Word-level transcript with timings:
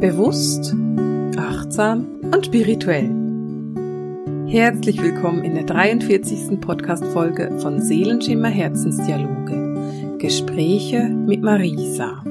Bewusst, 0.00 0.74
achtsam 1.36 2.20
und 2.32 2.46
spirituell. 2.46 3.10
Herzlich 4.48 5.02
willkommen 5.02 5.44
in 5.44 5.54
der 5.54 5.64
43. 5.64 6.58
Podcast-Folge 6.58 7.58
von 7.58 7.82
Seelenschimmer 7.82 8.48
Herzensdialoge. 8.48 10.16
Gespräche 10.16 11.10
mit 11.10 11.42
Marisa. 11.42 12.24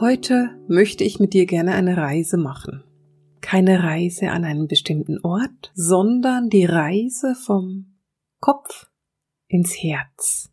Heute 0.00 0.56
möchte 0.68 1.02
ich 1.02 1.18
mit 1.18 1.34
dir 1.34 1.44
gerne 1.44 1.74
eine 1.74 1.96
Reise 1.96 2.36
machen. 2.36 2.84
Keine 3.40 3.82
Reise 3.82 4.30
an 4.30 4.44
einen 4.44 4.68
bestimmten 4.68 5.18
Ort, 5.24 5.72
sondern 5.74 6.50
die 6.50 6.66
Reise 6.66 7.34
vom 7.34 7.96
Kopf 8.38 8.92
ins 9.48 9.72
Herz. 9.72 10.52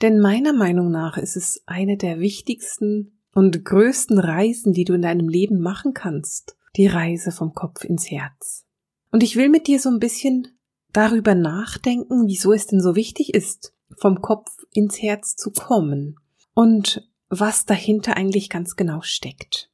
Denn 0.00 0.20
meiner 0.20 0.54
Meinung 0.54 0.90
nach 0.90 1.18
ist 1.18 1.36
es 1.36 1.62
eine 1.66 1.98
der 1.98 2.18
wichtigsten 2.18 3.19
und 3.34 3.64
größten 3.64 4.18
Reisen, 4.18 4.72
die 4.72 4.84
du 4.84 4.94
in 4.94 5.02
deinem 5.02 5.28
Leben 5.28 5.60
machen 5.60 5.94
kannst, 5.94 6.56
die 6.76 6.86
Reise 6.86 7.32
vom 7.32 7.52
Kopf 7.52 7.84
ins 7.84 8.10
Herz. 8.10 8.64
Und 9.12 9.22
ich 9.22 9.36
will 9.36 9.48
mit 9.48 9.66
dir 9.66 9.80
so 9.80 9.88
ein 9.88 9.98
bisschen 9.98 10.48
darüber 10.92 11.34
nachdenken, 11.34 12.26
wieso 12.26 12.52
es 12.52 12.66
denn 12.66 12.80
so 12.80 12.96
wichtig 12.96 13.34
ist, 13.34 13.72
vom 13.96 14.20
Kopf 14.20 14.50
ins 14.72 15.00
Herz 15.00 15.36
zu 15.36 15.50
kommen 15.50 16.16
und 16.54 17.08
was 17.28 17.64
dahinter 17.64 18.16
eigentlich 18.16 18.50
ganz 18.50 18.76
genau 18.76 19.00
steckt. 19.02 19.70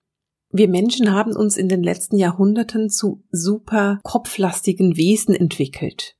Wir 0.51 0.69
Menschen 0.69 1.13
haben 1.13 1.35
uns 1.35 1.57
in 1.57 1.69
den 1.69 1.83
letzten 1.83 2.17
Jahrhunderten 2.17 2.89
zu 2.89 3.25
super 3.31 3.99
kopflastigen 4.03 4.97
Wesen 4.97 5.35
entwickelt. 5.35 6.17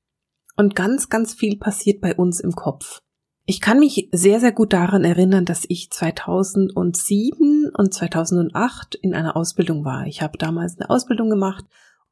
Und 0.57 0.75
ganz, 0.75 1.09
ganz 1.09 1.35
viel 1.35 1.57
passiert 1.59 2.01
bei 2.01 2.15
uns 2.15 2.41
im 2.41 2.53
Kopf. 2.53 3.03
Ich 3.49 3.61
kann 3.61 3.79
mich 3.79 4.09
sehr, 4.11 4.41
sehr 4.41 4.51
gut 4.51 4.73
daran 4.73 5.05
erinnern, 5.05 5.45
dass 5.45 5.65
ich 5.69 5.91
2007 5.93 7.71
und 7.73 7.95
2008 7.95 8.97
in 8.97 9.15
einer 9.15 9.37
Ausbildung 9.37 9.85
war. 9.85 10.07
Ich 10.07 10.21
habe 10.21 10.37
damals 10.37 10.77
eine 10.77 10.91
Ausbildung 10.91 11.31
gemacht 11.31 11.65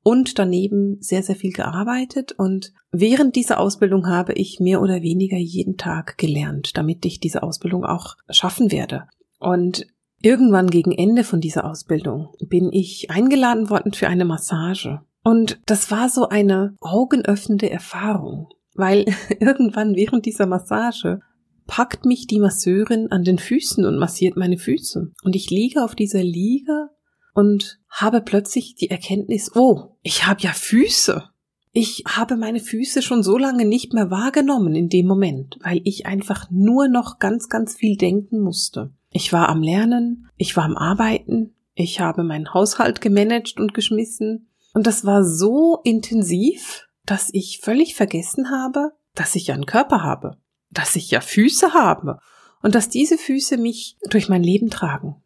und 0.05 0.39
daneben 0.39 0.99
sehr, 1.01 1.25
sehr 1.25 1.35
viel 1.35 1.53
gearbeitet 1.53 2.33
und 2.33 2.73
während 2.93 3.35
dieser 3.35 3.59
Ausbildung 3.59 4.07
habe 4.07 4.35
ich 4.35 4.61
mehr 4.61 4.81
oder 4.81 5.03
weniger 5.03 5.37
jeden 5.37 5.77
Tag 5.77 6.19
gelernt, 6.19 6.77
damit 6.77 7.05
ich 7.05 7.19
diese 7.19 7.43
Ausbildung 7.43 7.85
auch 7.85 8.15
schaffen 8.31 8.71
werde. 8.71 9.09
Und 9.41 9.89
irgendwann 10.23 10.71
gegen 10.71 10.93
Ende 10.93 11.25
von 11.25 11.41
dieser 11.41 11.69
Ausbildung 11.69 12.29
bin 12.47 12.71
ich 12.73 13.11
eingeladen 13.11 13.71
worden 13.71 13.93
für 13.93 14.07
eine 14.07 14.25
Massage. 14.25 15.01
Und 15.25 15.59
das 15.67 15.91
war 15.91 16.09
so 16.11 16.29
eine 16.29 16.77
augenöffnende 16.81 17.71
Erfahrung 17.71 18.51
weil 18.75 19.05
irgendwann 19.41 19.95
während 19.95 20.27
dieser 20.27 20.47
Massage 20.47 21.21
packt 21.67 22.05
mich 22.05 22.27
die 22.27 22.41
Masseurin 22.41 23.11
an 23.11 23.25
den 23.25 23.39
Füßen 23.39 23.85
und 23.85 23.99
massiert 23.99 24.37
meine 24.37 24.59
Füße. 24.59 25.13
Und 25.23 25.37
ich 25.37 25.51
liege 25.51 25.83
auf 25.83 25.95
dieser 25.95 26.23
Liege 26.23 26.91
und 27.35 27.81
habe 27.89 28.21
plötzlich 28.21 28.75
die 28.75 28.91
Erkenntnis, 28.91 29.55
oh, 29.55 29.97
ich 30.03 30.27
habe 30.27 30.43
ja 30.43 30.53
Füße. 30.53 31.25
Ich 31.73 32.05
habe 32.07 32.37
meine 32.37 32.61
Füße 32.61 33.03
schon 33.03 33.25
so 33.25 33.37
lange 33.37 33.65
nicht 33.65 33.95
mehr 33.95 34.11
wahrgenommen 34.11 34.77
in 34.77 34.89
dem 34.89 35.07
Moment, 35.07 35.59
weil 35.63 35.81
ich 35.85 36.07
einfach 36.07 36.49
nur 36.51 36.87
noch 36.87 37.19
ganz, 37.19 37.49
ganz 37.49 37.75
viel 37.75 37.97
denken 37.97 38.41
musste. 38.41 38.93
Ich 39.11 39.33
war 39.33 39.49
am 39.49 39.63
Lernen, 39.63 40.29
ich 40.37 40.57
war 40.57 40.65
am 40.65 40.77
Arbeiten, 40.77 41.55
ich 41.75 41.99
habe 41.99 42.23
meinen 42.23 42.55
Haushalt 42.55 43.01
gemanagt 43.01 43.59
und 43.59 43.75
geschmissen. 43.75 44.49
Und 44.75 44.87
das 44.87 45.05
war 45.05 45.25
so 45.25 45.81
intensiv, 45.83 46.87
dass 47.07 47.31
ich 47.33 47.61
völlig 47.63 47.95
vergessen 47.95 48.51
habe, 48.51 48.93
dass 49.15 49.35
ich 49.35 49.49
ja 49.49 49.55
einen 49.55 49.67
Körper 49.67 50.03
habe, 50.03 50.39
dass 50.71 50.97
ich 50.97 51.11
ja 51.11 51.21
Füße 51.21 51.75
habe 51.75 52.19
und 52.63 52.75
dass 52.75 52.89
diese 52.89 53.19
Füße 53.19 53.59
mich 53.59 53.97
durch 54.09 54.29
mein 54.29 54.43
Leben 54.43 54.71
tragen. 54.71 55.17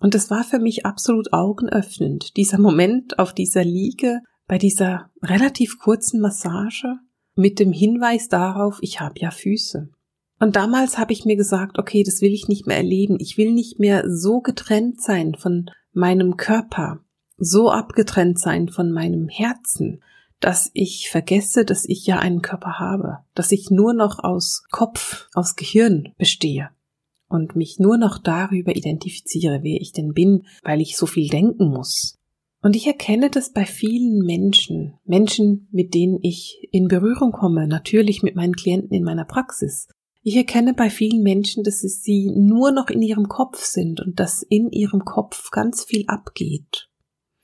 Und 0.00 0.14
es 0.14 0.30
war 0.30 0.44
für 0.44 0.58
mich 0.58 0.86
absolut 0.86 1.32
augenöffnend, 1.32 2.36
dieser 2.36 2.58
Moment 2.58 3.18
auf 3.18 3.34
dieser 3.34 3.64
Liege 3.64 4.22
bei 4.46 4.58
dieser 4.58 5.10
relativ 5.22 5.78
kurzen 5.78 6.20
Massage 6.20 6.96
mit 7.34 7.58
dem 7.58 7.72
Hinweis 7.72 8.28
darauf, 8.28 8.78
ich 8.80 9.00
habe 9.00 9.20
ja 9.20 9.30
Füße. 9.30 9.90
Und 10.40 10.56
damals 10.56 10.98
habe 10.98 11.12
ich 11.12 11.24
mir 11.24 11.36
gesagt, 11.36 11.78
okay, 11.78 12.02
das 12.02 12.22
will 12.22 12.32
ich 12.32 12.48
nicht 12.48 12.66
mehr 12.66 12.78
erleben. 12.78 13.18
Ich 13.20 13.36
will 13.36 13.52
nicht 13.52 13.78
mehr 13.78 14.04
so 14.10 14.40
getrennt 14.40 15.00
sein 15.00 15.34
von 15.34 15.70
meinem 15.92 16.36
Körper, 16.36 17.00
so 17.36 17.70
abgetrennt 17.70 18.38
sein 18.40 18.68
von 18.68 18.90
meinem 18.90 19.28
Herzen, 19.28 20.02
dass 20.40 20.70
ich 20.72 21.10
vergesse, 21.10 21.64
dass 21.64 21.84
ich 21.84 22.06
ja 22.06 22.18
einen 22.18 22.42
Körper 22.42 22.78
habe, 22.78 23.18
dass 23.34 23.52
ich 23.52 23.70
nur 23.70 23.92
noch 23.92 24.18
aus 24.18 24.64
Kopf, 24.70 25.28
aus 25.34 25.54
Gehirn 25.54 26.14
bestehe 26.18 26.70
und 27.28 27.56
mich 27.56 27.78
nur 27.78 27.96
noch 27.96 28.18
darüber 28.18 28.74
identifiziere, 28.74 29.60
wer 29.62 29.80
ich 29.80 29.92
denn 29.92 30.12
bin, 30.12 30.46
weil 30.62 30.80
ich 30.80 30.96
so 30.96 31.06
viel 31.06 31.28
denken 31.28 31.68
muss. 31.68 32.18
Und 32.62 32.76
ich 32.76 32.86
erkenne 32.86 33.30
das 33.30 33.52
bei 33.52 33.64
vielen 33.64 34.18
Menschen, 34.24 34.94
Menschen, 35.04 35.68
mit 35.70 35.94
denen 35.94 36.18
ich 36.22 36.68
in 36.72 36.88
Berührung 36.88 37.32
komme, 37.32 37.66
natürlich 37.66 38.22
mit 38.22 38.34
meinen 38.34 38.54
Klienten 38.54 38.92
in 38.92 39.04
meiner 39.04 39.24
Praxis. 39.24 39.88
Ich 40.22 40.36
erkenne 40.36 40.74
bei 40.74 40.90
vielen 40.90 41.22
Menschen, 41.22 41.64
dass 41.64 41.80
sie 41.80 42.30
nur 42.30 42.72
noch 42.72 42.90
in 42.90 43.00
ihrem 43.00 43.28
Kopf 43.28 43.64
sind 43.64 44.00
und 44.00 44.20
dass 44.20 44.42
in 44.42 44.70
ihrem 44.70 45.04
Kopf 45.06 45.50
ganz 45.50 45.84
viel 45.84 46.04
abgeht. 46.08 46.90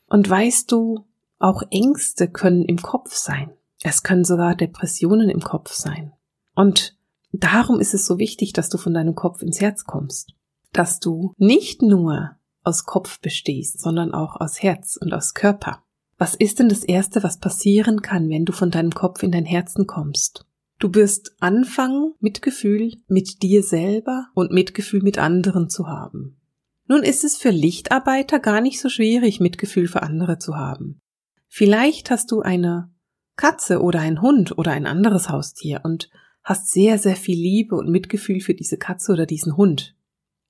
Und 0.07 0.29
weißt 0.29 0.71
du, 0.71 1.07
auch 1.39 1.63
Ängste 1.71 2.29
können 2.29 2.65
im 2.65 2.79
Kopf 2.79 3.15
sein. 3.15 3.51
Es 3.83 4.03
können 4.03 4.25
sogar 4.25 4.55
Depressionen 4.55 5.29
im 5.29 5.41
Kopf 5.41 5.73
sein. 5.73 6.13
Und 6.55 6.97
darum 7.33 7.81
ist 7.81 7.95
es 7.95 8.07
so 8.07 8.19
wichtig, 8.19 8.53
dass 8.53 8.69
du 8.69 8.79
von 8.79 8.95
deinem 8.95 9.15
Kopf 9.15 9.43
ins 9.43 9.61
Herz 9.61 9.85
kommst. 9.85 10.35
Dass 10.73 11.01
du 11.01 11.35
nicht 11.37 11.83
nur 11.83 12.37
aus 12.63 12.85
Kopf 12.85 13.21
bestehst, 13.21 13.81
sondern 13.81 14.13
auch 14.13 14.41
aus 14.41 14.63
Herz 14.63 14.99
und 15.01 15.13
aus 15.13 15.35
Körper. 15.35 15.83
Was 16.19 16.35
ist 16.35 16.59
denn 16.59 16.69
das 16.69 16.83
Erste, 16.83 17.23
was 17.23 17.39
passieren 17.39 18.01
kann, 18.01 18.29
wenn 18.31 18.45
du 18.45 18.53
von 18.53 18.71
deinem 18.71 18.93
Kopf 18.93 19.23
in 19.23 19.33
dein 19.33 19.45
Herzen 19.45 19.87
kommst? 19.87 20.47
Du 20.79 20.95
wirst 20.95 21.37
anfangen, 21.41 22.15
Mitgefühl 22.21 22.93
mit 23.07 23.43
dir 23.43 23.63
selber 23.63 24.29
und 24.35 24.51
Mitgefühl 24.51 25.03
mit 25.03 25.19
anderen 25.19 25.71
zu 25.71 25.87
haben. 25.87 26.41
Nun 26.89 27.03
ist 27.03 27.25
es 27.25 27.37
für 27.37 27.51
Lichtarbeiter 27.51 28.39
gar 28.39 28.61
nicht 28.61 28.81
so 28.81 28.89
schwierig, 28.89 29.41
Mitgefühl 29.41 29.89
für 29.89 30.03
andere 30.03 30.39
zu 30.39 30.57
haben. 30.57 31.01
Vielleicht 31.49 32.11
hast 32.11 32.31
du 32.31 32.41
eine 32.41 32.91
Katze 33.37 33.81
oder 33.83 34.01
ein 34.01 34.23
Hund 34.23 34.57
oder 34.59 34.73
ein 34.73 34.87
anderes 34.87 35.29
Haustier 35.29 35.81
und 35.85 36.11
hast 36.43 36.71
sehr, 36.71 36.99
sehr 36.99 37.17
viel 37.17 37.37
Liebe 37.37 37.77
und 37.77 37.91
Mitgefühl 37.91 38.41
für 38.41 38.55
diese 38.55 38.79
Katze 38.79 39.13
oder 39.13 39.27
diesen 39.27 39.57
Hund. 39.57 39.97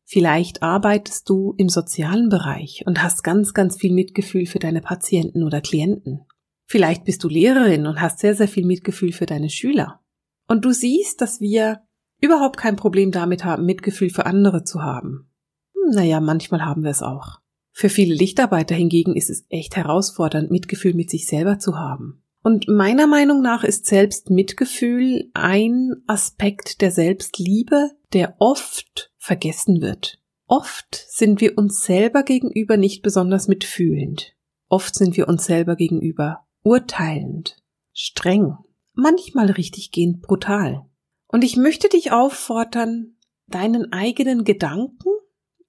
Vielleicht 0.05 0.63
arbeitest 0.63 1.29
du 1.29 1.55
im 1.57 1.69
sozialen 1.69 2.29
Bereich 2.29 2.85
und 2.87 3.03
hast 3.03 3.25
ganz, 3.25 3.55
ganz 3.55 3.77
viel 3.77 3.93
Mitgefühl 3.93 4.47
für 4.47 4.61
deine 4.61 4.81
Patienten 4.81 5.43
oder 5.43 5.61
Klienten. 5.61 6.25
Vielleicht 6.67 7.05
bist 7.05 7.25
du 7.25 7.29
Lehrerin 7.29 7.87
und 7.87 8.01
hast 8.01 8.21
sehr, 8.21 8.35
sehr 8.35 8.47
viel 8.47 8.65
Mitgefühl 8.65 9.13
für 9.13 9.27
deine 9.27 9.51
Schüler. 9.51 10.01
Und 10.47 10.65
du 10.65 10.73
siehst, 10.73 11.21
dass 11.21 11.41
wir 11.41 11.81
überhaupt 12.21 12.57
kein 12.57 12.77
Problem 12.77 13.11
damit 13.11 13.45
haben, 13.45 13.65
Mitgefühl 13.65 14.11
für 14.11 14.27
andere 14.27 14.63
zu 14.63 14.83
haben. 14.83 15.31
Hm, 15.75 15.95
naja, 15.95 16.21
manchmal 16.21 16.65
haben 16.65 16.85
wir 16.85 16.91
es 16.91 17.03
auch. 17.03 17.41
Für 17.79 17.91
viele 17.91 18.15
Lichtarbeiter 18.15 18.75
hingegen 18.75 19.15
ist 19.15 19.29
es 19.29 19.45
echt 19.51 19.77
herausfordernd, 19.77 20.51
Mitgefühl 20.51 20.95
mit 20.95 21.11
sich 21.11 21.27
selber 21.27 21.59
zu 21.59 21.79
haben. 21.79 22.23
Und 22.43 22.69
meiner 22.69 23.07
Meinung 23.07 23.43
nach 23.43 23.65
ist 23.65 23.85
Selbstmitgefühl 23.85 25.29
ein 25.35 25.93
Aspekt 26.07 26.81
der 26.81 26.91
Selbstliebe, 26.91 27.91
der 28.15 28.37
oft 28.39 29.13
vergessen 29.19 29.83
wird. 29.83 30.23
Oft 30.47 31.05
sind 31.11 31.43
wir 31.43 31.59
uns 31.59 31.85
selber 31.85 32.23
gegenüber 32.23 32.79
nicht 32.79 33.03
besonders 33.03 33.47
mitfühlend. 33.47 34.35
Oft 34.71 34.95
sind 34.95 35.19
wir 35.19 35.29
uns 35.29 35.45
selber 35.45 35.77
gegenüber 35.77 36.47
urteilend, 36.63 37.59
streng, 37.93 38.57
manchmal 38.95 39.51
richtiggehend 39.51 40.23
brutal. 40.23 40.87
Und 41.29 41.45
ich 41.45 41.59
möchte 41.59 41.91
dich 41.91 42.11
auffordern, 42.11 43.19
deinen 43.49 43.93
eigenen 43.93 44.45
Gedanken 44.45 45.11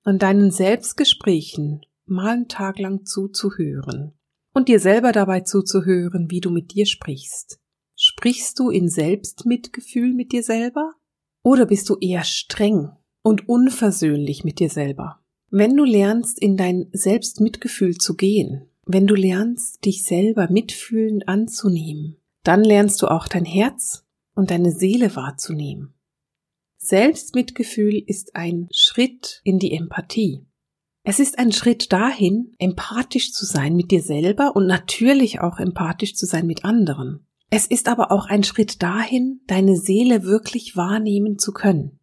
und 0.06 0.22
deinen 0.22 0.52
Selbstgesprächen 0.52 1.82
mal 2.10 2.34
einen 2.34 2.48
Tag 2.48 2.80
lang 2.80 3.06
zuzuhören 3.06 4.14
und 4.54 4.68
dir 4.68 4.80
selber 4.80 5.12
dabei 5.12 5.42
zuzuhören, 5.42 6.32
wie 6.32 6.42
du 6.42 6.50
mit 6.50 6.74
dir 6.74 6.86
sprichst. 6.86 7.60
Sprichst 7.96 8.60
du 8.60 8.70
in 8.70 8.90
Selbstmitgefühl 8.90 10.14
mit 10.14 10.32
dir 10.32 10.44
selber? 10.44 10.94
Oder 11.44 11.66
bist 11.66 11.90
du 11.90 11.98
eher 12.00 12.24
streng 12.24 12.92
und 13.24 13.48
unversöhnlich 13.50 14.44
mit 14.44 14.60
dir 14.60 14.70
selber? 14.70 15.20
Wenn 15.50 15.76
du 15.76 15.84
lernst, 15.84 16.40
in 16.40 16.58
dein 16.58 16.90
Selbstmitgefühl 16.92 17.98
zu 17.98 18.16
gehen, 18.16 18.70
wenn 18.86 19.08
du 19.08 19.16
lernst, 19.16 19.84
dich 19.86 20.04
selber 20.04 20.50
mitfühlend 20.50 21.28
anzunehmen, 21.28 22.18
dann 22.44 22.64
lernst 22.64 23.02
du 23.02 23.08
auch 23.08 23.28
dein 23.28 23.46
Herz 23.46 24.06
und 24.34 24.52
deine 24.52 24.72
Seele 24.72 25.16
wahrzunehmen. 25.16 25.94
Selbstmitgefühl 26.78 28.02
ist 28.06 28.36
ein 28.36 28.70
Schritt 28.72 29.42
in 29.44 29.60
die 29.60 29.74
Empathie. 29.74 30.46
Es 31.10 31.22
ist 31.22 31.40
ein 31.40 31.54
Schritt 31.54 31.94
dahin, 31.94 32.54
empathisch 32.60 33.32
zu 33.32 33.46
sein 33.46 33.78
mit 33.78 33.92
dir 33.92 34.02
selber 34.02 34.58
und 34.58 34.68
natürlich 34.68 35.40
auch 35.40 35.58
empathisch 35.58 36.16
zu 36.16 36.26
sein 36.26 36.46
mit 36.46 36.66
anderen. 36.66 37.26
Es 37.50 37.66
ist 37.66 37.88
aber 37.88 38.12
auch 38.12 38.26
ein 38.26 38.44
Schritt 38.44 38.84
dahin, 38.84 39.40
deine 39.48 39.78
Seele 39.78 40.24
wirklich 40.24 40.76
wahrnehmen 40.76 41.40
zu 41.40 41.54
können. 41.54 41.98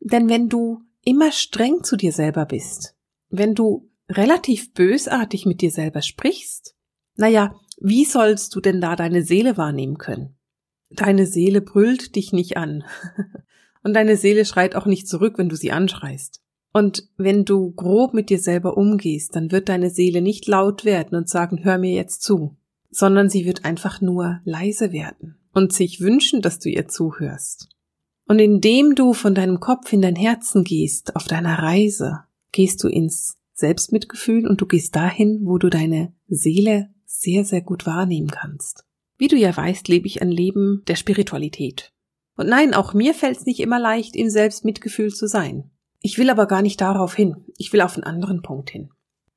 Denn 0.00 0.28
wenn 0.28 0.48
du 0.48 0.80
immer 1.04 1.30
streng 1.30 1.84
zu 1.84 1.94
dir 1.96 2.10
selber 2.10 2.46
bist, 2.46 2.96
wenn 3.28 3.54
du 3.54 3.92
relativ 4.08 4.74
bösartig 4.74 5.46
mit 5.46 5.60
dir 5.60 5.70
selber 5.70 6.02
sprichst, 6.02 6.74
naja, 7.14 7.54
wie 7.78 8.04
sollst 8.04 8.56
du 8.56 8.60
denn 8.60 8.80
da 8.80 8.96
deine 8.96 9.22
Seele 9.22 9.56
wahrnehmen 9.56 9.98
können? 9.98 10.36
Deine 10.90 11.26
Seele 11.26 11.60
brüllt 11.60 12.16
dich 12.16 12.32
nicht 12.32 12.56
an. 12.56 12.82
Und 13.84 13.94
deine 13.94 14.16
Seele 14.16 14.44
schreit 14.44 14.74
auch 14.74 14.86
nicht 14.86 15.06
zurück, 15.06 15.38
wenn 15.38 15.48
du 15.48 15.54
sie 15.54 15.70
anschreist. 15.70 16.42
Und 16.76 17.08
wenn 17.16 17.46
du 17.46 17.72
grob 17.72 18.12
mit 18.12 18.28
dir 18.28 18.38
selber 18.38 18.76
umgehst, 18.76 19.34
dann 19.34 19.50
wird 19.50 19.70
deine 19.70 19.88
Seele 19.88 20.20
nicht 20.20 20.46
laut 20.46 20.84
werden 20.84 21.16
und 21.16 21.26
sagen, 21.26 21.64
hör 21.64 21.78
mir 21.78 21.94
jetzt 21.94 22.20
zu, 22.20 22.54
sondern 22.90 23.30
sie 23.30 23.46
wird 23.46 23.64
einfach 23.64 24.02
nur 24.02 24.42
leise 24.44 24.92
werden 24.92 25.38
und 25.54 25.72
sich 25.72 26.02
wünschen, 26.02 26.42
dass 26.42 26.58
du 26.58 26.68
ihr 26.68 26.86
zuhörst. 26.86 27.70
Und 28.28 28.40
indem 28.40 28.94
du 28.94 29.14
von 29.14 29.34
deinem 29.34 29.58
Kopf 29.58 29.90
in 29.90 30.02
dein 30.02 30.16
Herzen 30.16 30.64
gehst, 30.64 31.16
auf 31.16 31.24
deiner 31.24 31.60
Reise, 31.60 32.24
gehst 32.52 32.84
du 32.84 32.88
ins 32.88 33.38
Selbstmitgefühl 33.54 34.46
und 34.46 34.60
du 34.60 34.66
gehst 34.66 34.94
dahin, 34.96 35.46
wo 35.46 35.56
du 35.56 35.70
deine 35.70 36.12
Seele 36.28 36.90
sehr, 37.06 37.46
sehr 37.46 37.62
gut 37.62 37.86
wahrnehmen 37.86 38.28
kannst. 38.28 38.84
Wie 39.16 39.28
du 39.28 39.36
ja 39.36 39.56
weißt, 39.56 39.88
lebe 39.88 40.06
ich 40.06 40.20
ein 40.20 40.30
Leben 40.30 40.82
der 40.88 40.96
Spiritualität. 40.96 41.94
Und 42.36 42.50
nein, 42.50 42.74
auch 42.74 42.92
mir 42.92 43.14
fällt 43.14 43.38
es 43.38 43.46
nicht 43.46 43.60
immer 43.60 43.80
leicht, 43.80 44.14
im 44.14 44.28
Selbstmitgefühl 44.28 45.14
zu 45.14 45.26
sein. 45.26 45.70
Ich 46.06 46.18
will 46.18 46.30
aber 46.30 46.46
gar 46.46 46.62
nicht 46.62 46.80
darauf 46.80 47.16
hin. 47.16 47.34
Ich 47.58 47.72
will 47.72 47.80
auf 47.80 47.96
einen 47.96 48.04
anderen 48.04 48.40
Punkt 48.40 48.70
hin. 48.70 48.90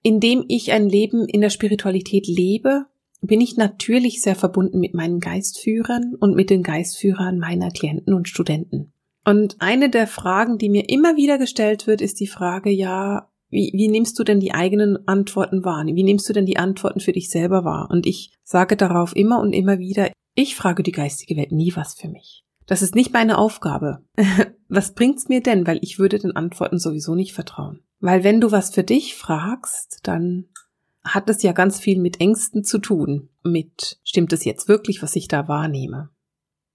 Indem 0.04 0.46
ich 0.50 0.72
ein 0.72 0.88
Leben 0.88 1.28
in 1.28 1.42
der 1.42 1.50
Spiritualität 1.50 2.28
lebe, 2.28 2.86
bin 3.22 3.42
ich 3.42 3.58
natürlich 3.58 4.22
sehr 4.22 4.36
verbunden 4.36 4.80
mit 4.80 4.94
meinen 4.94 5.20
Geistführern 5.20 6.14
und 6.20 6.36
mit 6.36 6.52
den 6.52 6.62
Geistführern 6.62 7.40
meiner 7.40 7.72
Klienten 7.72 8.14
und 8.14 8.30
Studenten. 8.30 8.94
Und 9.26 9.56
eine 9.58 9.90
der 9.90 10.06
Fragen, 10.06 10.60
die 10.60 10.70
mir 10.70 10.90
immer 10.90 11.18
wieder 11.18 11.40
gestellt 11.40 11.88
wird, 11.88 12.02
ist 12.02 12.20
die 12.20 12.28
Frage, 12.28 12.70
ja, 12.70 13.32
wie, 13.50 13.72
wie 13.74 13.88
nimmst 13.88 14.20
du 14.20 14.24
denn 14.24 14.40
die 14.40 14.54
eigenen 14.54 15.08
Antworten 15.08 15.66
wahr? 15.66 15.84
Wie 15.88 16.04
nimmst 16.04 16.30
du 16.30 16.34
denn 16.34 16.46
die 16.46 16.58
Antworten 16.58 17.00
für 17.00 17.14
dich 17.14 17.32
selber 17.32 17.66
wahr? 17.66 17.90
Und 17.90 18.06
ich 18.06 18.32
sage 18.44 18.78
darauf 18.78 19.16
immer 19.16 19.40
und 19.40 19.54
immer 19.54 19.80
wieder, 19.80 20.12
ich 20.36 20.56
frage 20.56 20.84
die 20.84 20.92
geistige 20.92 21.36
Welt 21.36 21.52
nie 21.52 21.76
was 21.76 21.96
für 21.96 22.10
mich. 22.10 22.44
Das 22.70 22.84
ist 22.84 22.94
nicht 22.94 23.14
meine 23.14 23.40
Aufgabe. 23.40 24.06
was 24.70 24.94
bringt's 24.94 25.28
mir 25.28 25.42
denn? 25.42 25.66
Weil 25.66 25.80
ich 25.82 25.98
würde 25.98 26.20
den 26.20 26.36
Antworten 26.36 26.78
sowieso 26.78 27.16
nicht 27.16 27.34
vertrauen. 27.34 27.82
Weil 28.00 28.24
wenn 28.24 28.40
du 28.40 28.52
was 28.52 28.70
für 28.70 28.84
dich 28.84 29.16
fragst, 29.16 30.02
dann 30.04 30.46
hat 31.04 31.32
es 31.32 31.42
ja 31.42 31.52
ganz 31.52 31.80
viel 31.80 32.00
mit 32.00 32.22
Ängsten 32.22 32.64
zu 32.64 32.78
tun. 32.78 33.30
Mit, 33.44 34.00
stimmt 34.04 34.34
es 34.34 34.46
jetzt 34.46 34.68
wirklich, 34.68 35.02
was 35.02 35.16
ich 35.16 35.28
da 35.28 35.48
wahrnehme? 35.48 36.12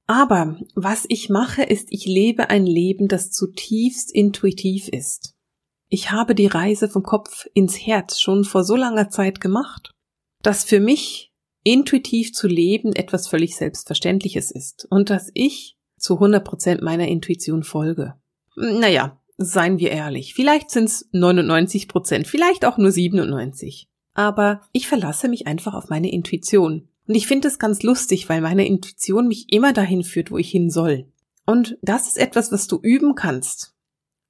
Aber 0.09 0.59
was 0.75 1.07
ich 1.09 1.31
mache, 1.31 1.63
ist, 1.63 1.87
ich 1.91 2.07
lebe 2.07 2.51
ein 2.51 2.67
Leben, 2.67 3.07
das 3.07 3.31
zutiefst 3.31 4.13
intuitiv 4.13 4.89
ist. 4.89 5.37
Ich 5.89 6.11
habe 6.11 6.35
die 6.35 6.49
Reise 6.49 6.89
vom 6.89 7.05
Kopf 7.05 7.47
ins 7.55 7.79
Herz 7.79 8.19
schon 8.19 8.43
vor 8.43 8.65
so 8.65 8.75
langer 8.75 9.11
Zeit 9.11 9.41
gemacht, 9.41 9.93
dass 10.43 10.65
für 10.65 10.81
mich 10.81 11.31
intuitiv 11.63 12.33
zu 12.33 12.49
leben 12.49 12.95
etwas 12.95 13.29
völlig 13.29 13.55
Selbstverständliches 13.55 14.51
ist 14.51 14.89
und 14.91 15.09
dass 15.09 15.31
ich 15.35 15.79
zu 16.05 16.15
100 16.15 16.45
Prozent 16.45 16.83
meiner 16.83 17.09
Intuition 17.09 17.63
folge. 17.63 18.15
Naja, 18.57 19.19
seien 19.37 19.79
wir 19.79 19.91
ehrlich, 19.91 20.35
vielleicht 20.35 20.71
sind 20.71 20.85
es 20.85 21.09
99 21.13 21.89
Prozent, 21.89 22.27
vielleicht 22.27 22.65
auch 22.65 22.79
nur 22.79 22.91
97 22.91 23.89
aber 24.15 24.61
ich 24.73 24.89
verlasse 24.89 25.29
mich 25.29 25.47
einfach 25.47 25.75
auf 25.75 25.89
meine 25.89 26.11
Intuition. 26.11 26.89
Und 27.07 27.15
ich 27.15 27.27
finde 27.27 27.49
es 27.49 27.59
ganz 27.59 27.83
lustig, 27.83 28.29
weil 28.29 28.41
meine 28.41 28.67
Intuition 28.67 29.29
mich 29.29 29.53
immer 29.53 29.73
dahin 29.73 30.05
führt, 30.05 30.31
wo 30.31 30.39
ich 30.39 30.51
hin 30.51 30.71
soll. 30.71 31.13
Und 31.45 31.77
das 31.83 32.07
ist 32.07 32.17
etwas, 32.17 32.51
was 32.51 32.67
du 32.67 32.79
üben 32.81 33.15
kannst. 33.15 33.75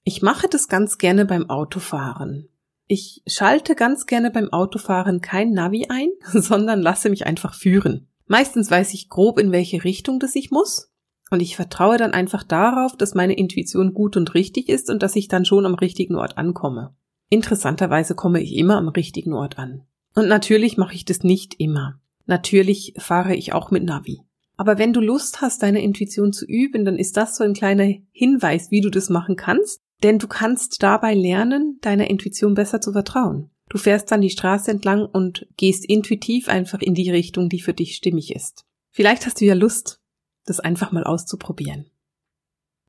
Ich 0.03 0.23
mache 0.23 0.49
das 0.49 0.69
ganz 0.69 0.99
gerne 0.99 1.25
beim 1.25 1.49
Autofahren. 1.49 2.49
Ich 2.87 3.23
schalte 3.26 3.75
ganz 3.75 4.06
gerne 4.06 4.31
beim 4.31 4.53
Autofahren 4.53 5.21
kein 5.21 5.53
Navi 5.53 5.87
ein, 5.88 6.09
sondern 6.32 6.82
lasse 6.82 7.11
mich 7.11 7.26
einfach 7.26 7.55
führen. 7.55 8.09
Meistens 8.26 8.71
weiß 8.71 8.94
ich 8.94 9.09
grob, 9.09 9.38
in 9.38 9.53
welche 9.53 9.85
Richtung 9.85 10.19
das 10.19 10.35
ich 10.35 10.50
muss. 10.50 10.91
Und 11.35 11.41
ich 11.41 11.57
vertraue 11.57 11.97
dann 11.97 12.13
einfach 12.13 12.45
darauf, 12.45 12.97
dass 12.97 13.17
meine 13.17 13.37
Intuition 13.37 13.93
gut 13.93 14.17
und 14.17 14.35
richtig 14.35 14.69
ist 14.69 14.89
und 14.89 15.03
dass 15.03 15.17
ich 15.17 15.27
dann 15.27 15.45
schon 15.45 15.67
am 15.67 15.75
richtigen 15.75 16.15
Ort 16.15 16.39
ankomme. 16.39 16.95
Interessanterweise 17.29 18.15
komme 18.15 18.41
ich 18.41 18.55
immer 18.55 18.77
am 18.77 18.87
richtigen 18.87 19.33
Ort 19.33 19.59
an. 19.59 19.83
Und 20.15 20.29
natürlich 20.29 20.77
mache 20.77 20.95
ich 20.95 21.05
das 21.05 21.25
nicht 21.25 21.57
immer. 21.59 22.01
Natürlich 22.27 22.95
fahre 22.99 23.35
ich 23.35 23.53
auch 23.53 23.73
mit 23.73 23.83
Navi. 23.83 24.21
Aber 24.57 24.79
wenn 24.79 24.93
du 24.93 25.01
Lust 25.01 25.41
hast, 25.41 25.65
deine 25.65 25.83
Intuition 25.83 26.33
zu 26.33 26.47
üben, 26.47 26.85
dann 26.85 27.01
ist 27.01 27.17
das 27.17 27.35
so 27.35 27.43
ein 27.43 27.55
kleiner 27.55 27.93
Hinweis, 28.13 28.71
wie 28.71 28.81
du 28.81 28.89
das 28.89 29.11
machen 29.11 29.35
kannst, 29.35 29.81
denn 30.05 30.21
du 30.21 30.29
kannst 30.29 30.85
dabei 30.85 31.15
lernen, 31.15 31.79
deiner 31.81 32.09
Intuition 32.09 32.55
besser 32.55 32.81
zu 32.81 32.93
vertrauen. 32.93 33.51
Du 33.69 33.79
fährst 33.79 34.13
dann 34.13 34.21
die 34.21 34.31
Straße 34.31 34.71
entlang 34.71 35.05
und 35.05 35.49
gehst 35.57 35.85
intuitiv 35.85 36.49
einfach 36.49 36.81
in 36.81 36.95
die 36.95 37.11
Richtung, 37.11 37.49
die 37.49 37.61
für 37.61 37.75
dich 37.75 37.97
stimmig 37.97 38.33
ist. 38.33 38.65
Vielleicht 38.93 39.27
hast 39.27 39.41
du 39.41 39.47
ja 39.47 39.55
Lust, 39.55 39.99
das 40.44 40.61
einfach 40.61 40.93
mal 40.93 41.05
auszuprobieren. 41.05 41.87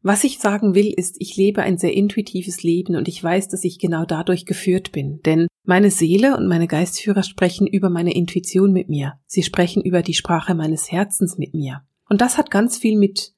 Was 0.01 0.23
ich 0.23 0.37
sagen 0.37 0.75
will, 0.75 0.93
ist, 0.95 1.15
ich 1.19 1.35
lebe 1.35 1.63
ein 1.63 1.79
sehr 1.79 1.93
intuitives 1.93 2.61
Leben 2.61 2.95
und 2.95 3.07
ich 3.07 3.23
weiß, 3.23 3.47
dass 3.47 3.63
ich 3.63 3.79
genau 3.79 4.05
dadurch 4.05 4.45
geführt 4.45 4.91
bin. 4.91 5.19
Denn 5.23 5.47
meine 5.63 5.89
Seele 5.89 6.37
und 6.37 6.47
meine 6.47 6.67
Geistführer 6.67 7.23
sprechen 7.23 7.65
über 7.65 7.89
meine 7.89 8.13
Intuition 8.13 8.71
mit 8.71 8.87
mir. 8.87 9.19
Sie 9.25 9.41
sprechen 9.41 9.81
über 9.81 10.03
die 10.03 10.13
Sprache 10.13 10.53
meines 10.53 10.91
Herzens 10.91 11.39
mit 11.39 11.55
mir. 11.55 11.81
Und 12.07 12.21
das 12.21 12.37
hat 12.37 12.51
ganz 12.51 12.77
viel 12.77 12.99
mit 12.99 13.33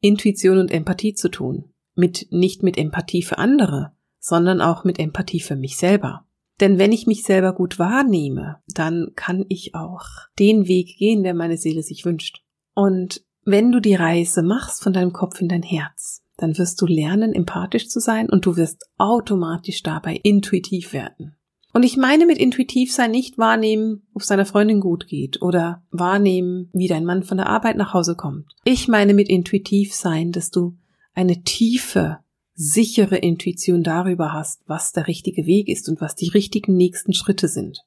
Intuition 0.00 0.56
und 0.56 0.70
Empathie 0.70 1.12
zu 1.12 1.28
tun. 1.28 1.74
Mit, 1.94 2.28
nicht 2.30 2.62
mit 2.62 2.78
Empathie 2.78 3.22
für 3.22 3.36
andere, 3.36 3.92
sondern 4.18 4.62
auch 4.62 4.84
mit 4.84 4.98
Empathie 4.98 5.40
für 5.40 5.56
mich 5.56 5.76
selber. 5.76 6.26
Denn 6.60 6.78
wenn 6.78 6.92
ich 6.92 7.06
mich 7.06 7.22
selber 7.22 7.52
gut 7.52 7.78
wahrnehme, 7.78 8.62
dann 8.66 9.12
kann 9.14 9.44
ich 9.50 9.74
auch 9.74 10.06
den 10.38 10.66
Weg 10.68 10.96
gehen, 10.96 11.22
der 11.22 11.34
meine 11.34 11.58
Seele 11.58 11.82
sich 11.82 12.06
wünscht. 12.06 12.42
Und 12.74 13.24
wenn 13.50 13.72
du 13.72 13.80
die 13.80 13.94
Reise 13.94 14.42
machst 14.42 14.82
von 14.82 14.92
deinem 14.92 15.12
Kopf 15.12 15.40
in 15.40 15.48
dein 15.48 15.62
Herz, 15.62 16.22
dann 16.36 16.58
wirst 16.58 16.80
du 16.82 16.86
lernen, 16.86 17.32
empathisch 17.32 17.88
zu 17.88 17.98
sein 17.98 18.28
und 18.28 18.44
du 18.44 18.56
wirst 18.56 18.84
automatisch 18.98 19.82
dabei 19.82 20.20
intuitiv 20.22 20.92
werden. 20.92 21.34
Und 21.72 21.82
ich 21.82 21.96
meine 21.96 22.26
mit 22.26 22.38
intuitiv 22.38 22.92
sein 22.92 23.10
nicht 23.10 23.38
wahrnehmen, 23.38 24.06
ob 24.12 24.22
es 24.22 24.28
deiner 24.28 24.44
Freundin 24.44 24.80
gut 24.80 25.06
geht 25.06 25.40
oder 25.40 25.82
wahrnehmen, 25.90 26.68
wie 26.72 26.88
dein 26.88 27.04
Mann 27.04 27.22
von 27.22 27.38
der 27.38 27.48
Arbeit 27.48 27.76
nach 27.76 27.94
Hause 27.94 28.16
kommt. 28.16 28.54
Ich 28.64 28.86
meine 28.86 29.14
mit 29.14 29.28
intuitiv 29.28 29.94
sein, 29.94 30.30
dass 30.32 30.50
du 30.50 30.76
eine 31.14 31.42
tiefe, 31.42 32.18
sichere 32.54 33.16
Intuition 33.16 33.82
darüber 33.82 34.32
hast, 34.32 34.62
was 34.66 34.92
der 34.92 35.06
richtige 35.06 35.46
Weg 35.46 35.68
ist 35.68 35.88
und 35.88 36.00
was 36.00 36.14
die 36.14 36.28
richtigen 36.28 36.76
nächsten 36.76 37.14
Schritte 37.14 37.48
sind. 37.48 37.80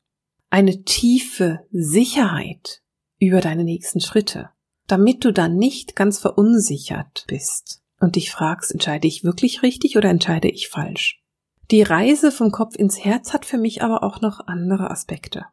Eine 0.50 0.84
tiefe 0.84 1.60
Sicherheit 1.72 2.82
über 3.20 3.42
deine 3.42 3.64
nächsten 3.64 4.00
Schritte 4.00 4.50
damit 4.92 5.24
du 5.24 5.32
dann 5.32 5.56
nicht 5.56 5.96
ganz 5.96 6.20
verunsichert 6.20 7.24
bist 7.28 7.82
und 8.00 8.18
dich 8.18 8.30
fragst, 8.30 8.72
entscheide 8.72 9.08
ich 9.08 9.24
wirklich 9.24 9.64
richtig 9.64 9.96
oder 9.96 10.10
entscheide 10.10 10.50
ich 10.50 10.68
falsch. 10.68 11.24
Die 11.72 11.82
Reise 11.82 12.32
vom 12.32 12.52
Kopf 12.52 12.76
ins 12.76 13.04
Herz 13.04 13.32
hat 13.32 13.46
für 13.46 13.58
mich 13.58 13.82
aber 13.82 14.04
auch 14.04 14.20
noch 14.20 14.46
andere 14.48 14.92
Aspekte. 14.92 15.46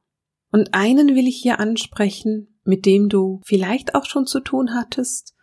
Und 0.50 0.74
einen 0.74 1.14
will 1.14 1.28
ich 1.28 1.36
hier 1.36 1.60
ansprechen, 1.60 2.58
mit 2.64 2.84
dem 2.84 3.08
du 3.08 3.40
vielleicht 3.44 3.94
auch 3.94 4.06
schon 4.06 4.26
zu 4.26 4.40
tun 4.40 4.74
hattest. 4.74 5.36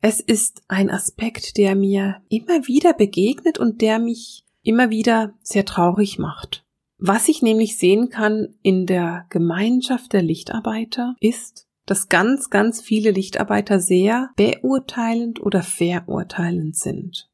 Es 0.00 0.18
ist 0.18 0.62
ein 0.66 0.90
Aspekt, 0.90 1.56
der 1.56 1.76
mir 1.76 2.16
immer 2.28 2.66
wieder 2.66 2.92
begegnet 2.92 3.58
und 3.58 3.80
der 3.82 4.00
mich 4.00 4.44
immer 4.62 4.90
wieder 4.90 5.34
sehr 5.42 5.64
traurig 5.64 6.18
macht. 6.18 6.64
Was 6.98 7.28
ich 7.28 7.42
nämlich 7.42 7.78
sehen 7.78 8.08
kann 8.08 8.56
in 8.62 8.86
der 8.86 9.26
Gemeinschaft 9.30 10.12
der 10.12 10.22
Lichtarbeiter 10.22 11.14
ist, 11.20 11.67
dass 11.90 12.08
ganz, 12.08 12.50
ganz 12.50 12.80
viele 12.80 13.10
Lichtarbeiter 13.10 13.80
sehr 13.80 14.30
beurteilend 14.36 15.40
oder 15.40 15.62
verurteilend 15.62 16.76
sind. 16.76 17.28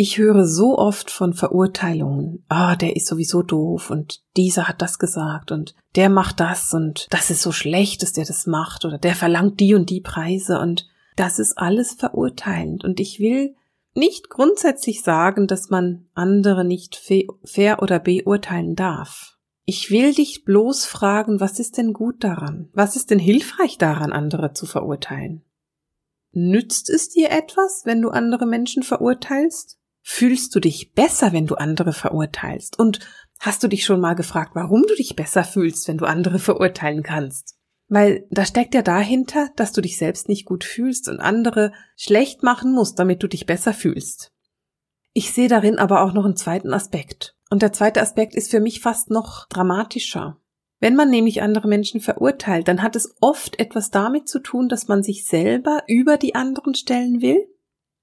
Ich 0.00 0.16
höre 0.16 0.46
so 0.46 0.78
oft 0.78 1.10
von 1.10 1.34
Verurteilungen. 1.34 2.44
Ah, 2.48 2.76
der 2.76 2.94
ist 2.94 3.08
sowieso 3.08 3.42
doof 3.42 3.90
und 3.90 4.22
dieser 4.36 4.68
hat 4.68 4.80
das 4.80 4.98
gesagt 5.00 5.50
und 5.50 5.74
der 5.96 6.08
macht 6.08 6.38
das 6.38 6.72
und 6.72 7.08
das 7.10 7.30
ist 7.30 7.42
so 7.42 7.50
schlecht, 7.50 8.02
dass 8.02 8.12
der 8.12 8.24
das 8.24 8.46
macht 8.46 8.84
oder 8.84 8.98
der 8.98 9.16
verlangt 9.16 9.58
die 9.58 9.74
und 9.74 9.90
die 9.90 10.00
Preise 10.00 10.60
und 10.60 10.88
das 11.16 11.40
ist 11.40 11.58
alles 11.58 11.94
verurteilend 11.94 12.84
und 12.84 13.00
ich 13.00 13.18
will 13.18 13.56
nicht 13.94 14.30
grundsätzlich 14.30 15.02
sagen, 15.02 15.48
dass 15.48 15.68
man 15.68 16.06
andere 16.14 16.64
nicht 16.64 16.96
fair 17.44 17.82
oder 17.82 17.98
beurteilen 17.98 18.76
darf. 18.76 19.37
Ich 19.70 19.90
will 19.90 20.14
dich 20.14 20.46
bloß 20.46 20.86
fragen, 20.86 21.40
was 21.40 21.58
ist 21.58 21.76
denn 21.76 21.92
gut 21.92 22.24
daran? 22.24 22.70
Was 22.72 22.96
ist 22.96 23.10
denn 23.10 23.18
hilfreich 23.18 23.76
daran, 23.76 24.14
andere 24.14 24.54
zu 24.54 24.64
verurteilen? 24.64 25.44
Nützt 26.32 26.88
es 26.88 27.10
dir 27.10 27.30
etwas, 27.30 27.82
wenn 27.84 28.00
du 28.00 28.08
andere 28.08 28.46
Menschen 28.46 28.82
verurteilst? 28.82 29.78
Fühlst 30.00 30.54
du 30.54 30.60
dich 30.60 30.94
besser, 30.94 31.34
wenn 31.34 31.46
du 31.46 31.56
andere 31.56 31.92
verurteilst? 31.92 32.78
Und 32.78 33.00
hast 33.40 33.62
du 33.62 33.68
dich 33.68 33.84
schon 33.84 34.00
mal 34.00 34.14
gefragt, 34.14 34.52
warum 34.54 34.84
du 34.88 34.94
dich 34.94 35.16
besser 35.16 35.44
fühlst, 35.44 35.86
wenn 35.86 35.98
du 35.98 36.06
andere 36.06 36.38
verurteilen 36.38 37.02
kannst? 37.02 37.58
Weil 37.88 38.26
da 38.30 38.46
steckt 38.46 38.72
ja 38.72 38.80
dahinter, 38.80 39.50
dass 39.56 39.72
du 39.72 39.82
dich 39.82 39.98
selbst 39.98 40.30
nicht 40.30 40.46
gut 40.46 40.64
fühlst 40.64 41.10
und 41.10 41.20
andere 41.20 41.74
schlecht 41.94 42.42
machen 42.42 42.72
musst, 42.72 42.98
damit 42.98 43.22
du 43.22 43.28
dich 43.28 43.44
besser 43.44 43.74
fühlst. 43.74 44.32
Ich 45.12 45.34
sehe 45.34 45.48
darin 45.48 45.78
aber 45.78 46.04
auch 46.04 46.14
noch 46.14 46.24
einen 46.24 46.36
zweiten 46.36 46.72
Aspekt. 46.72 47.37
Und 47.50 47.62
der 47.62 47.72
zweite 47.72 48.00
Aspekt 48.02 48.34
ist 48.34 48.50
für 48.50 48.60
mich 48.60 48.80
fast 48.80 49.10
noch 49.10 49.46
dramatischer. 49.48 50.38
Wenn 50.80 50.94
man 50.94 51.10
nämlich 51.10 51.42
andere 51.42 51.66
Menschen 51.66 52.00
verurteilt, 52.00 52.68
dann 52.68 52.82
hat 52.82 52.94
es 52.94 53.16
oft 53.20 53.58
etwas 53.58 53.90
damit 53.90 54.28
zu 54.28 54.38
tun, 54.38 54.68
dass 54.68 54.86
man 54.86 55.02
sich 55.02 55.26
selber 55.26 55.82
über 55.88 56.16
die 56.16 56.34
anderen 56.34 56.74
stellen 56.74 57.20
will. 57.20 57.48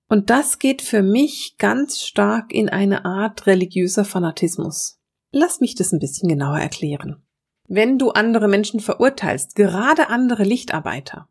Und 0.10 0.30
das 0.30 0.60
geht 0.60 0.82
für 0.82 1.02
mich 1.02 1.56
ganz 1.58 2.02
stark 2.02 2.54
in 2.54 2.70
eine 2.70 3.06
Art 3.06 3.48
religiöser 3.48 4.06
Fanatismus. 4.06 5.00
Lass 5.32 5.62
mich 5.62 5.76
das 5.76 5.92
ein 5.92 6.00
bisschen 6.00 6.30
genauer 6.30 6.60
erklären. 6.60 7.24
Wenn 7.68 7.98
du 7.98 8.12
andere 8.12 8.48
Menschen 8.48 8.80
verurteilst, 8.80 9.56
gerade 9.56 10.10
andere 10.10 10.44
Lichtarbeiter, 10.44 11.30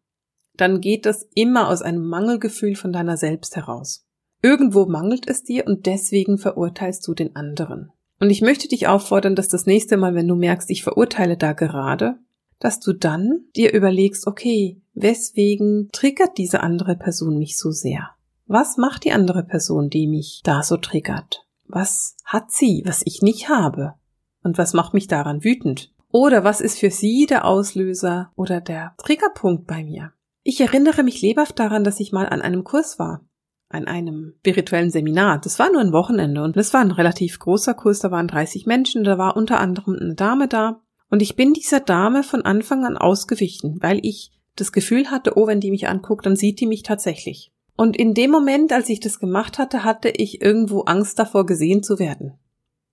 dann 0.56 0.80
geht 0.80 1.06
das 1.06 1.28
immer 1.34 1.68
aus 1.68 1.82
einem 1.82 2.06
Mangelgefühl 2.06 2.74
von 2.74 2.92
deiner 2.92 3.16
selbst 3.16 3.56
heraus. 3.56 4.06
Irgendwo 4.42 4.86
mangelt 4.86 5.28
es 5.28 5.42
dir 5.42 5.66
und 5.66 5.86
deswegen 5.86 6.38
verurteilst 6.38 7.06
du 7.06 7.14
den 7.14 7.36
anderen. 7.36 7.92
Und 8.20 8.30
ich 8.30 8.42
möchte 8.42 8.68
dich 8.68 8.86
auffordern, 8.86 9.34
dass 9.34 9.48
das 9.48 9.66
nächste 9.66 9.96
Mal, 9.96 10.14
wenn 10.14 10.28
du 10.28 10.34
merkst, 10.34 10.70
ich 10.70 10.82
verurteile 10.82 11.36
da 11.36 11.52
gerade, 11.52 12.18
dass 12.58 12.80
du 12.80 12.92
dann 12.92 13.44
dir 13.56 13.72
überlegst, 13.72 14.26
okay, 14.26 14.80
weswegen 14.94 15.88
triggert 15.92 16.38
diese 16.38 16.62
andere 16.62 16.96
Person 16.96 17.38
mich 17.38 17.58
so 17.58 17.70
sehr? 17.70 18.10
Was 18.46 18.76
macht 18.76 19.04
die 19.04 19.12
andere 19.12 19.42
Person, 19.42 19.90
die 19.90 20.06
mich 20.06 20.40
da 20.44 20.62
so 20.62 20.76
triggert? 20.76 21.46
Was 21.66 22.16
hat 22.24 22.50
sie, 22.50 22.82
was 22.84 23.02
ich 23.04 23.22
nicht 23.22 23.48
habe? 23.48 23.94
Und 24.42 24.58
was 24.58 24.74
macht 24.74 24.94
mich 24.94 25.06
daran 25.08 25.42
wütend? 25.42 25.92
Oder 26.10 26.44
was 26.44 26.60
ist 26.60 26.78
für 26.78 26.90
sie 26.90 27.26
der 27.26 27.44
Auslöser 27.44 28.30
oder 28.36 28.60
der 28.60 28.94
Triggerpunkt 28.98 29.66
bei 29.66 29.82
mir? 29.82 30.12
Ich 30.42 30.60
erinnere 30.60 31.02
mich 31.02 31.20
lebhaft 31.22 31.58
daran, 31.58 31.84
dass 31.84 32.00
ich 32.00 32.12
mal 32.12 32.28
an 32.28 32.42
einem 32.42 32.62
Kurs 32.62 32.98
war 32.98 33.24
an 33.68 33.86
einem 33.86 34.34
spirituellen 34.38 34.90
Seminar. 34.90 35.40
Das 35.40 35.58
war 35.58 35.70
nur 35.70 35.80
ein 35.80 35.92
Wochenende 35.92 36.42
und 36.42 36.56
das 36.56 36.72
war 36.74 36.80
ein 36.80 36.90
relativ 36.90 37.38
großer 37.38 37.74
Kurs, 37.74 38.00
da 38.00 38.10
waren 38.10 38.28
30 38.28 38.66
Menschen, 38.66 39.04
da 39.04 39.18
war 39.18 39.36
unter 39.36 39.60
anderem 39.60 39.96
eine 39.98 40.14
Dame 40.14 40.48
da 40.48 40.80
und 41.10 41.22
ich 41.22 41.36
bin 41.36 41.52
dieser 41.52 41.80
Dame 41.80 42.22
von 42.22 42.42
Anfang 42.42 42.84
an 42.84 42.96
ausgewichen, 42.96 43.78
weil 43.80 44.00
ich 44.02 44.32
das 44.56 44.72
Gefühl 44.72 45.10
hatte, 45.10 45.36
oh, 45.36 45.46
wenn 45.46 45.60
die 45.60 45.70
mich 45.70 45.88
anguckt, 45.88 46.26
dann 46.26 46.36
sieht 46.36 46.60
die 46.60 46.66
mich 46.66 46.82
tatsächlich. 46.82 47.52
Und 47.76 47.96
in 47.96 48.14
dem 48.14 48.30
Moment, 48.30 48.72
als 48.72 48.88
ich 48.88 49.00
das 49.00 49.18
gemacht 49.18 49.58
hatte, 49.58 49.82
hatte 49.82 50.08
ich 50.08 50.40
irgendwo 50.40 50.82
Angst 50.82 51.18
davor, 51.18 51.44
gesehen 51.44 51.82
zu 51.82 51.98
werden. 51.98 52.38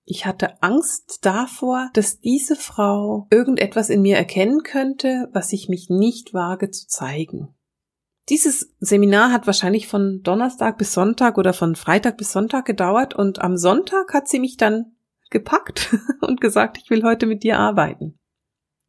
Ich 0.04 0.26
hatte 0.26 0.60
Angst 0.62 1.20
davor, 1.22 1.90
dass 1.94 2.18
diese 2.18 2.56
Frau 2.56 3.28
irgendetwas 3.30 3.90
in 3.90 4.02
mir 4.02 4.16
erkennen 4.16 4.64
könnte, 4.64 5.28
was 5.32 5.52
ich 5.52 5.68
mich 5.68 5.88
nicht 5.88 6.34
wage 6.34 6.70
zu 6.70 6.88
zeigen. 6.88 7.54
Dieses 8.28 8.72
Seminar 8.78 9.32
hat 9.32 9.46
wahrscheinlich 9.46 9.88
von 9.88 10.22
Donnerstag 10.22 10.78
bis 10.78 10.92
Sonntag 10.92 11.38
oder 11.38 11.52
von 11.52 11.74
Freitag 11.74 12.16
bis 12.16 12.32
Sonntag 12.32 12.64
gedauert 12.64 13.14
und 13.14 13.40
am 13.40 13.56
Sonntag 13.56 14.14
hat 14.14 14.28
sie 14.28 14.38
mich 14.38 14.56
dann 14.56 14.92
gepackt 15.30 15.96
und 16.20 16.40
gesagt, 16.40 16.78
ich 16.78 16.90
will 16.90 17.02
heute 17.02 17.26
mit 17.26 17.42
dir 17.42 17.58
arbeiten. 17.58 18.18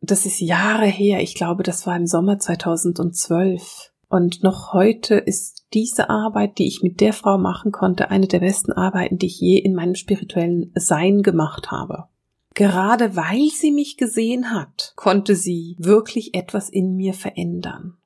Das 0.01 0.25
ist 0.25 0.39
Jahre 0.41 0.85
her. 0.85 1.21
Ich 1.21 1.33
glaube, 1.33 1.63
das 1.63 1.87
war 1.87 1.95
im 1.95 2.05
Sommer 2.05 2.37
2012. 2.37 3.91
Und 4.09 4.43
noch 4.43 4.73
heute 4.73 5.15
ist 5.15 5.65
diese 5.73 6.09
Arbeit, 6.09 6.59
die 6.59 6.67
ich 6.67 6.83
mit 6.83 6.99
der 6.99 7.13
Frau 7.13 7.37
machen 7.37 7.71
konnte, 7.71 8.11
eine 8.11 8.27
der 8.27 8.41
besten 8.41 8.73
Arbeiten, 8.73 9.17
die 9.17 9.27
ich 9.27 9.39
je 9.39 9.57
in 9.57 9.73
meinem 9.73 9.95
spirituellen 9.95 10.71
Sein 10.75 11.23
gemacht 11.23 11.71
habe. 11.71 12.09
Gerade 12.53 13.15
weil 13.15 13.47
sie 13.49 13.71
mich 13.71 13.97
gesehen 13.97 14.51
hat, 14.51 14.93
konnte 14.95 15.35
sie 15.35 15.75
wirklich 15.79 16.35
etwas 16.35 16.69
in 16.69 16.95
mir 16.95 17.13
verändern. 17.13 17.97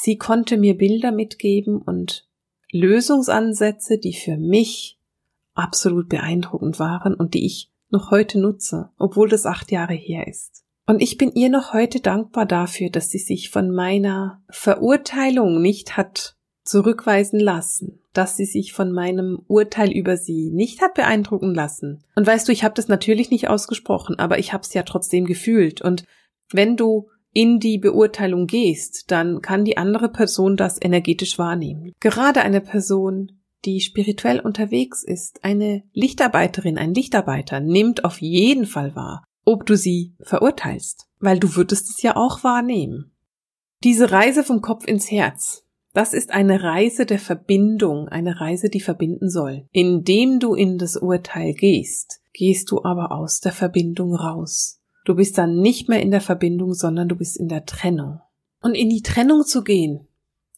Sie 0.00 0.16
konnte 0.16 0.56
mir 0.56 0.78
Bilder 0.78 1.10
mitgeben 1.10 1.82
und 1.82 2.28
Lösungsansätze, 2.70 3.98
die 3.98 4.14
für 4.14 4.36
mich 4.36 5.00
absolut 5.54 6.08
beeindruckend 6.08 6.78
waren 6.78 7.14
und 7.14 7.34
die 7.34 7.44
ich 7.44 7.72
noch 7.90 8.12
heute 8.12 8.38
nutze, 8.38 8.90
obwohl 8.96 9.28
das 9.28 9.44
acht 9.44 9.72
Jahre 9.72 9.94
her 9.94 10.28
ist. 10.28 10.64
Und 10.86 11.02
ich 11.02 11.18
bin 11.18 11.32
ihr 11.32 11.50
noch 11.50 11.72
heute 11.72 12.00
dankbar 12.00 12.46
dafür, 12.46 12.90
dass 12.90 13.10
sie 13.10 13.18
sich 13.18 13.50
von 13.50 13.74
meiner 13.74 14.40
Verurteilung 14.50 15.60
nicht 15.60 15.96
hat 15.96 16.36
zurückweisen 16.62 17.40
lassen, 17.40 18.00
dass 18.12 18.36
sie 18.36 18.44
sich 18.44 18.72
von 18.72 18.92
meinem 18.92 19.42
Urteil 19.48 19.90
über 19.90 20.16
sie 20.16 20.50
nicht 20.50 20.80
hat 20.80 20.94
beeindrucken 20.94 21.54
lassen. 21.54 22.04
Und 22.14 22.26
weißt 22.26 22.46
du, 22.46 22.52
ich 22.52 22.62
habe 22.62 22.74
das 22.74 22.86
natürlich 22.86 23.30
nicht 23.30 23.48
ausgesprochen, 23.48 24.18
aber 24.18 24.38
ich 24.38 24.52
habe 24.52 24.62
es 24.62 24.72
ja 24.74 24.84
trotzdem 24.84 25.24
gefühlt. 25.24 25.82
Und 25.82 26.04
wenn 26.52 26.76
du 26.76 27.08
in 27.32 27.60
die 27.60 27.78
Beurteilung 27.78 28.46
gehst, 28.46 29.10
dann 29.10 29.42
kann 29.42 29.64
die 29.64 29.76
andere 29.76 30.08
Person 30.08 30.56
das 30.56 30.78
energetisch 30.80 31.38
wahrnehmen. 31.38 31.92
Gerade 32.00 32.42
eine 32.42 32.60
Person, 32.60 33.32
die 33.64 33.80
spirituell 33.80 34.40
unterwegs 34.40 35.02
ist, 35.04 35.44
eine 35.44 35.82
Lichtarbeiterin, 35.92 36.78
ein 36.78 36.94
Lichtarbeiter, 36.94 37.60
nimmt 37.60 38.04
auf 38.04 38.20
jeden 38.20 38.66
Fall 38.66 38.94
wahr, 38.94 39.24
ob 39.44 39.66
du 39.66 39.76
sie 39.76 40.14
verurteilst, 40.20 41.08
weil 41.20 41.38
du 41.38 41.56
würdest 41.56 41.90
es 41.90 42.02
ja 42.02 42.16
auch 42.16 42.44
wahrnehmen. 42.44 43.12
Diese 43.84 44.10
Reise 44.10 44.42
vom 44.42 44.60
Kopf 44.60 44.86
ins 44.86 45.10
Herz, 45.10 45.64
das 45.94 46.12
ist 46.12 46.30
eine 46.30 46.62
Reise 46.62 47.06
der 47.06 47.18
Verbindung, 47.18 48.08
eine 48.08 48.40
Reise, 48.40 48.68
die 48.68 48.80
verbinden 48.80 49.30
soll. 49.30 49.66
Indem 49.72 50.38
du 50.38 50.54
in 50.54 50.78
das 50.78 50.96
Urteil 50.96 51.54
gehst, 51.54 52.20
gehst 52.32 52.70
du 52.70 52.84
aber 52.84 53.10
aus 53.12 53.40
der 53.40 53.52
Verbindung 53.52 54.14
raus. 54.14 54.77
Du 55.08 55.14
bist 55.14 55.38
dann 55.38 55.62
nicht 55.62 55.88
mehr 55.88 56.02
in 56.02 56.10
der 56.10 56.20
Verbindung, 56.20 56.74
sondern 56.74 57.08
du 57.08 57.16
bist 57.16 57.38
in 57.38 57.48
der 57.48 57.64
Trennung. 57.64 58.20
Und 58.60 58.74
in 58.74 58.90
die 58.90 59.00
Trennung 59.00 59.46
zu 59.46 59.64
gehen, 59.64 60.06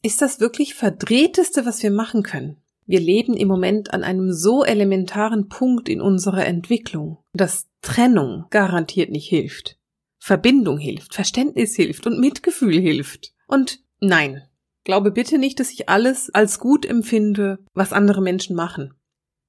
ist 0.03 0.23
das 0.23 0.41
wirklich 0.41 0.75
verdrehteste, 0.75 1.67
was 1.67 1.85
wir 1.85 1.93
machen 1.93 2.25
können. 2.25 2.57
Wir 2.85 2.99
leben 2.99 3.35
im 3.35 3.47
Moment 3.47 3.95
an 3.95 4.03
einem 4.03 4.33
so 4.33 4.65
elementaren 4.65 5.49
Punkt 5.49 5.89
in 5.89 6.01
unserer 6.01 6.45
Entwicklung, 6.45 7.19
dass 7.33 7.69
Trennung 7.81 8.47
garantiert 8.51 9.11
nicht 9.11 9.29
hilft. 9.29 9.79
Verbindung 10.19 10.79
hilft, 10.79 11.15
Verständnis 11.15 11.77
hilft 11.77 12.09
und 12.09 12.19
Mitgefühl 12.19 12.81
hilft. 12.81 13.33
Und 13.47 13.79
nein, 14.01 14.43
glaube 14.83 15.13
bitte 15.13 15.39
nicht, 15.39 15.61
dass 15.61 15.71
ich 15.71 15.89
alles 15.89 16.29
als 16.35 16.59
gut 16.59 16.85
empfinde, 16.85 17.61
was 17.73 17.93
andere 17.93 18.21
Menschen 18.21 18.57
machen. 18.57 18.95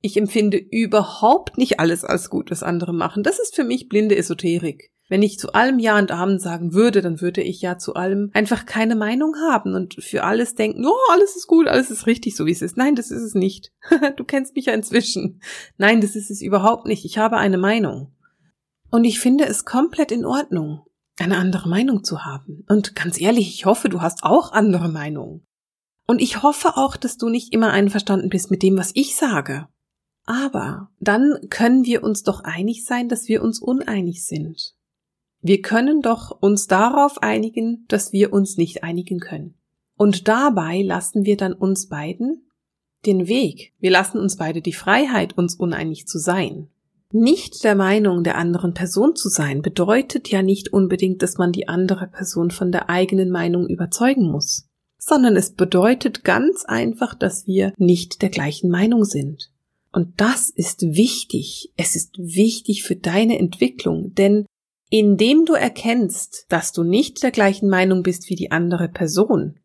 Ich 0.02 0.18
empfinde 0.18 0.58
überhaupt 0.58 1.58
nicht 1.58 1.80
alles 1.80 2.04
als 2.04 2.30
gut, 2.30 2.50
was 2.50 2.64
andere 2.64 2.94
machen. 2.94 3.24
Das 3.24 3.40
ist 3.40 3.56
für 3.56 3.64
mich 3.64 3.88
blinde 3.88 4.18
Esoterik. 4.18 4.92
Wenn 5.12 5.24
ich 5.24 5.38
zu 5.38 5.52
allem 5.52 5.78
Ja 5.78 6.00
und 6.00 6.10
Amen 6.10 6.40
sagen 6.40 6.74
würde, 6.74 7.02
dann 7.02 7.20
würde 7.20 7.42
ich 7.42 7.62
ja 7.62 7.78
zu 7.78 7.96
allem 7.96 8.32
einfach 8.34 8.66
keine 8.66 8.96
Meinung 8.96 9.36
haben 9.50 9.76
und 9.76 10.02
für 10.02 10.24
alles 10.24 10.56
denken, 10.56 10.86
oh, 10.86 11.12
alles 11.12 11.36
ist 11.36 11.48
gut, 11.48 11.68
alles 11.68 11.92
ist 11.92 12.08
richtig, 12.08 12.36
so 12.36 12.46
wie 12.46 12.52
es 12.52 12.62
ist. 12.62 12.78
Nein, 12.78 12.96
das 12.96 13.12
ist 13.12 13.22
es 13.22 13.36
nicht. 13.36 13.74
du 14.16 14.24
kennst 14.24 14.56
mich 14.56 14.68
ja 14.68 14.74
inzwischen. 14.74 15.42
Nein, 15.78 16.00
das 16.00 16.16
ist 16.16 16.32
es 16.32 16.42
überhaupt 16.42 16.88
nicht. 16.88 17.04
Ich 17.04 17.18
habe 17.18 17.38
eine 17.38 17.58
Meinung. 17.58 18.16
Und 18.90 19.04
ich 19.04 19.20
finde 19.20 19.46
es 19.46 19.66
komplett 19.66 20.14
in 20.14 20.26
Ordnung, 20.26 20.86
eine 21.20 21.38
andere 21.38 21.68
Meinung 21.68 22.06
zu 22.06 22.24
haben. 22.24 22.64
Und 22.70 22.96
ganz 22.96 23.20
ehrlich, 23.20 23.50
ich 23.50 23.66
hoffe, 23.66 23.90
du 23.90 24.02
hast 24.02 24.24
auch 24.24 24.54
andere 24.54 24.88
Meinungen. 24.88 25.46
Und 26.08 26.22
ich 26.22 26.42
hoffe 26.42 26.78
auch, 26.78 26.96
dass 26.96 27.18
du 27.18 27.28
nicht 27.28 27.54
immer 27.54 27.72
einverstanden 27.72 28.30
bist 28.30 28.50
mit 28.50 28.64
dem, 28.64 28.78
was 28.78 28.92
ich 28.96 29.16
sage. 29.18 29.68
Aber 30.32 30.88
dann 31.02 31.50
können 31.50 31.84
wir 31.84 32.04
uns 32.04 32.24
doch 32.24 32.46
einig 32.46 32.86
sein, 32.86 33.10
dass 33.10 33.28
wir 33.28 33.44
uns 33.44 33.60
uneinig 33.60 34.26
sind. 34.26 34.76
Wir 35.42 35.62
können 35.62 36.02
doch 36.02 36.32
uns 36.40 36.68
darauf 36.68 37.22
einigen, 37.22 37.84
dass 37.90 38.14
wir 38.14 38.32
uns 38.32 38.56
nicht 38.56 38.82
einigen 38.82 39.20
können. 39.20 39.56
Und 39.98 40.30
dabei 40.30 40.84
lassen 40.84 41.26
wir 41.26 41.36
dann 41.36 41.52
uns 41.52 41.90
beiden 41.90 42.50
den 43.06 43.28
Weg. 43.28 43.74
Wir 43.80 43.92
lassen 43.92 44.20
uns 44.20 44.38
beide 44.38 44.62
die 44.62 44.72
Freiheit, 44.72 45.38
uns 45.38 45.56
uneinig 45.56 46.08
zu 46.08 46.18
sein. 46.18 46.70
Nicht 47.12 47.66
der 47.66 47.76
Meinung 47.76 48.24
der 48.24 48.38
anderen 48.38 48.74
Person 48.74 49.18
zu 49.18 49.28
sein 49.28 49.62
bedeutet 49.62 50.30
ja 50.30 50.42
nicht 50.42 50.72
unbedingt, 50.72 51.22
dass 51.24 51.38
man 51.38 51.52
die 51.52 51.68
andere 51.68 52.08
Person 52.08 52.52
von 52.52 52.72
der 52.72 52.90
eigenen 52.90 53.32
Meinung 53.32 53.68
überzeugen 53.68 54.32
muss, 54.32 54.70
sondern 54.98 55.36
es 55.36 55.52
bedeutet 55.56 56.24
ganz 56.24 56.64
einfach, 56.64 57.16
dass 57.16 57.48
wir 57.48 57.74
nicht 57.76 58.22
der 58.22 58.30
gleichen 58.30 58.70
Meinung 58.70 59.04
sind. 59.04 59.52
Und 59.92 60.22
das 60.22 60.50
ist 60.50 60.82
wichtig. 60.82 61.72
Es 61.76 61.96
ist 61.96 62.18
wichtig 62.18 62.84
für 62.84 62.96
deine 62.96 63.38
Entwicklung, 63.38 64.14
denn 64.14 64.46
indem 64.90 65.46
du 65.46 65.54
erkennst, 65.54 66.46
dass 66.50 66.72
du 66.72 66.84
nicht 66.84 67.24
der 67.24 67.32
gleichen 67.32 67.70
Meinung 67.70 68.04
bist 68.04 68.30
wie 68.30 68.36
die 68.36 68.52
andere 68.52 68.90
Person, 68.90 69.60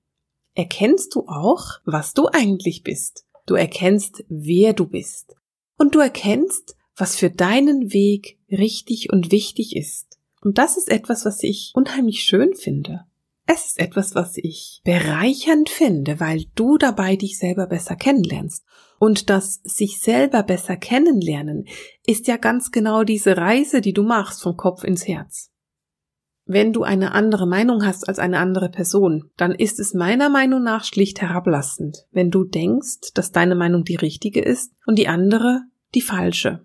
erkennst 0.55 1.15
du 1.15 1.27
auch, 1.27 1.81
was 1.85 2.15
du 2.15 2.29
eigentlich 2.33 2.83
bist. 2.83 3.27
Du 3.47 3.55
erkennst, 3.55 4.25
wer 4.29 4.73
du 4.73 4.87
bist. 4.87 5.35
Und 5.79 5.95
du 5.95 6.01
erkennst, 6.01 6.77
was 6.97 7.17
für 7.17 7.31
deinen 7.31 7.93
Weg 7.93 8.39
richtig 8.51 9.13
und 9.13 9.31
wichtig 9.31 9.77
ist. 9.77 10.19
Und 10.41 10.59
das 10.59 10.77
ist 10.77 10.89
etwas, 10.89 11.25
was 11.25 11.43
ich 11.43 11.73
unheimlich 11.75 12.23
schön 12.23 12.55
finde. 12.55 13.05
Es 13.47 13.67
ist 13.67 13.79
etwas, 13.79 14.17
was 14.17 14.37
ich 14.37 14.81
bereichernd 14.85 15.69
finde, 15.69 16.19
weil 16.19 16.47
du 16.57 16.79
dabei 16.79 17.15
dich 17.15 17.39
selber 17.39 17.69
besser 17.69 17.95
kennenlernst. 17.95 18.65
Und 18.99 19.31
das 19.31 19.61
sich 19.63 20.01
selber 20.01 20.43
besser 20.43 20.77
kennenlernen 20.77 21.67
ist 22.07 22.27
ja 22.27 22.39
ganz 22.39 22.73
genau 22.73 23.05
diese 23.05 23.37
Reise, 23.37 23.81
die 23.81 23.93
du 23.93 24.03
machst 24.03 24.43
vom 24.43 24.57
Kopf 24.57 24.83
ins 24.83 25.07
Herz. 25.07 25.53
Wenn 26.45 26.73
du 26.73 26.83
eine 26.83 27.13
andere 27.13 27.47
Meinung 27.47 27.85
hast 27.85 28.09
als 28.09 28.19
eine 28.19 28.39
andere 28.39 28.69
Person, 28.69 29.31
dann 29.37 29.53
ist 29.53 29.81
es 29.81 29.95
meiner 29.95 30.29
Meinung 30.29 30.63
nach 30.63 30.85
schlicht 30.85 31.21
herablassend, 31.21 32.07
wenn 32.13 32.31
du 32.31 32.45
denkst, 32.45 33.13
dass 33.15 33.33
deine 33.33 33.57
Meinung 33.57 33.85
die 33.85 33.97
richtige 33.97 34.41
ist 34.41 34.73
und 34.87 34.97
die 34.97 35.09
andere 35.09 35.63
die 35.95 36.03
falsche. 36.03 36.65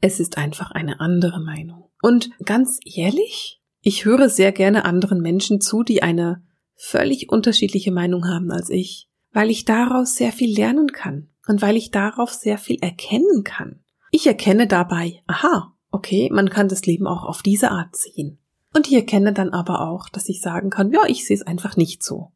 Es 0.00 0.20
ist 0.20 0.38
einfach 0.38 0.70
eine 0.70 1.00
andere 1.00 1.40
Meinung. 1.40 1.90
Und 2.02 2.30
ganz 2.44 2.80
ehrlich, 2.84 3.61
ich 3.82 4.04
höre 4.04 4.28
sehr 4.28 4.52
gerne 4.52 4.84
anderen 4.84 5.20
Menschen 5.20 5.60
zu, 5.60 5.82
die 5.82 6.02
eine 6.02 6.42
völlig 6.74 7.28
unterschiedliche 7.30 7.92
Meinung 7.92 8.26
haben 8.28 8.50
als 8.50 8.70
ich, 8.70 9.08
weil 9.32 9.50
ich 9.50 9.64
daraus 9.64 10.14
sehr 10.14 10.32
viel 10.32 10.54
lernen 10.54 10.92
kann 10.92 11.28
und 11.46 11.62
weil 11.62 11.76
ich 11.76 11.90
darauf 11.90 12.32
sehr 12.32 12.58
viel 12.58 12.78
erkennen 12.80 13.42
kann. 13.44 13.80
Ich 14.12 14.26
erkenne 14.26 14.66
dabei, 14.66 15.22
aha, 15.26 15.74
okay, 15.90 16.30
man 16.32 16.48
kann 16.48 16.68
das 16.68 16.86
Leben 16.86 17.06
auch 17.06 17.24
auf 17.24 17.42
diese 17.42 17.70
Art 17.70 17.96
sehen. 17.96 18.38
Und 18.74 18.86
ich 18.86 18.94
erkenne 18.94 19.32
dann 19.32 19.50
aber 19.50 19.88
auch, 19.88 20.08
dass 20.08 20.28
ich 20.28 20.40
sagen 20.40 20.70
kann, 20.70 20.92
ja, 20.92 21.02
ich 21.06 21.26
sehe 21.26 21.36
es 21.36 21.46
einfach 21.46 21.76
nicht 21.76 22.02
so. 22.02 22.32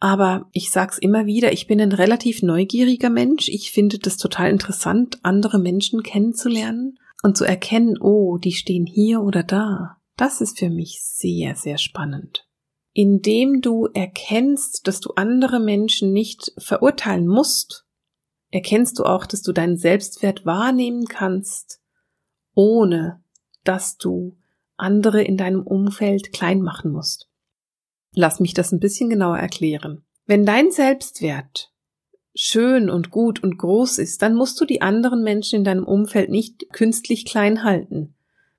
Aber 0.00 0.48
ich 0.52 0.70
sag's 0.70 0.98
immer 0.98 1.24
wieder, 1.24 1.52
ich 1.52 1.66
bin 1.66 1.80
ein 1.80 1.92
relativ 1.92 2.42
neugieriger 2.42 3.10
Mensch. 3.10 3.48
Ich 3.48 3.72
finde 3.72 3.98
das 3.98 4.18
total 4.18 4.50
interessant, 4.50 5.18
andere 5.22 5.58
Menschen 5.58 6.02
kennenzulernen 6.02 6.98
und 7.22 7.36
zu 7.36 7.44
erkennen, 7.44 7.96
oh, 8.00 8.36
die 8.36 8.52
stehen 8.52 8.86
hier 8.86 9.22
oder 9.22 9.42
da. 9.42 9.96
Das 10.16 10.40
ist 10.40 10.58
für 10.58 10.70
mich 10.70 11.02
sehr, 11.02 11.56
sehr 11.56 11.78
spannend. 11.78 12.46
Indem 12.92 13.60
du 13.60 13.86
erkennst, 13.86 14.86
dass 14.86 15.00
du 15.00 15.10
andere 15.16 15.58
Menschen 15.58 16.12
nicht 16.12 16.52
verurteilen 16.58 17.26
musst, 17.26 17.84
erkennst 18.50 19.00
du 19.00 19.04
auch, 19.04 19.26
dass 19.26 19.42
du 19.42 19.52
deinen 19.52 19.76
Selbstwert 19.76 20.46
wahrnehmen 20.46 21.06
kannst, 21.06 21.80
ohne 22.54 23.22
dass 23.64 23.96
du 23.96 24.36
andere 24.76 25.22
in 25.22 25.36
deinem 25.36 25.62
Umfeld 25.66 26.32
klein 26.32 26.62
machen 26.62 26.92
musst. 26.92 27.28
Lass 28.14 28.38
mich 28.38 28.54
das 28.54 28.70
ein 28.70 28.78
bisschen 28.78 29.10
genauer 29.10 29.38
erklären. 29.38 30.04
Wenn 30.26 30.46
dein 30.46 30.70
Selbstwert 30.70 31.72
schön 32.34 32.88
und 32.90 33.10
gut 33.10 33.42
und 33.42 33.58
groß 33.58 33.98
ist, 33.98 34.22
dann 34.22 34.34
musst 34.34 34.60
du 34.60 34.64
die 34.64 34.82
anderen 34.82 35.22
Menschen 35.24 35.58
in 35.58 35.64
deinem 35.64 35.84
Umfeld 35.84 36.30
nicht 36.30 36.72
künstlich 36.72 37.24
klein 37.24 37.64
halten, 37.64 38.14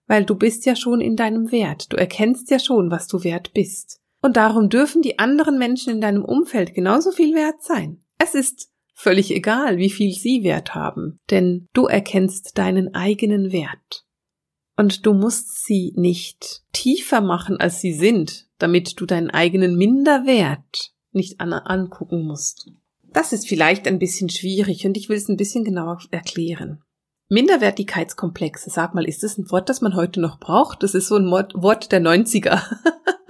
weil 0.07 0.25
du 0.25 0.35
bist 0.35 0.65
ja 0.65 0.75
schon 0.75 1.01
in 1.01 1.15
deinem 1.15 1.51
Wert, 1.51 1.91
du 1.91 1.97
erkennst 1.97 2.49
ja 2.51 2.59
schon, 2.59 2.91
was 2.91 3.07
du 3.07 3.23
wert 3.23 3.53
bist. 3.53 3.99
Und 4.21 4.37
darum 4.37 4.69
dürfen 4.69 5.01
die 5.01 5.19
anderen 5.19 5.57
Menschen 5.59 5.93
in 5.93 6.01
deinem 6.01 6.25
Umfeld 6.25 6.73
genauso 6.73 7.11
viel 7.11 7.35
wert 7.35 7.61
sein. 7.61 8.03
Es 8.17 8.33
ist 8.33 8.71
völlig 8.93 9.31
egal, 9.31 9.77
wie 9.77 9.89
viel 9.89 10.13
sie 10.13 10.43
wert 10.43 10.73
haben, 10.73 11.19
denn 11.29 11.67
du 11.73 11.85
erkennst 11.85 12.57
deinen 12.57 12.95
eigenen 12.95 13.51
Wert. 13.51 14.05
Und 14.77 15.05
du 15.05 15.13
musst 15.13 15.65
sie 15.65 15.93
nicht 15.95 16.63
tiefer 16.73 17.21
machen, 17.21 17.57
als 17.57 17.81
sie 17.81 17.93
sind, 17.93 18.47
damit 18.57 18.99
du 18.99 19.05
deinen 19.05 19.29
eigenen 19.29 19.77
Minderwert 19.77 20.91
nicht 21.11 21.39
an 21.39 21.53
angucken 21.53 22.25
musst. 22.25 22.71
Das 23.03 23.31
ist 23.31 23.47
vielleicht 23.47 23.87
ein 23.87 23.99
bisschen 23.99 24.29
schwierig 24.29 24.85
und 24.85 24.97
ich 24.97 25.07
will 25.07 25.17
es 25.17 25.29
ein 25.29 25.37
bisschen 25.37 25.63
genauer 25.63 25.99
erklären. 26.11 26.81
Minderwertigkeitskomplexe, 27.29 28.69
sag 28.69 28.93
mal, 28.93 29.05
ist 29.05 29.23
das 29.23 29.37
ein 29.37 29.49
Wort, 29.49 29.69
das 29.69 29.81
man 29.81 29.95
heute 29.95 30.19
noch 30.19 30.39
braucht? 30.39 30.83
Das 30.83 30.93
ist 30.93 31.07
so 31.07 31.17
ein 31.17 31.31
Wort 31.31 31.91
der 31.91 32.01
90er. 32.01 32.61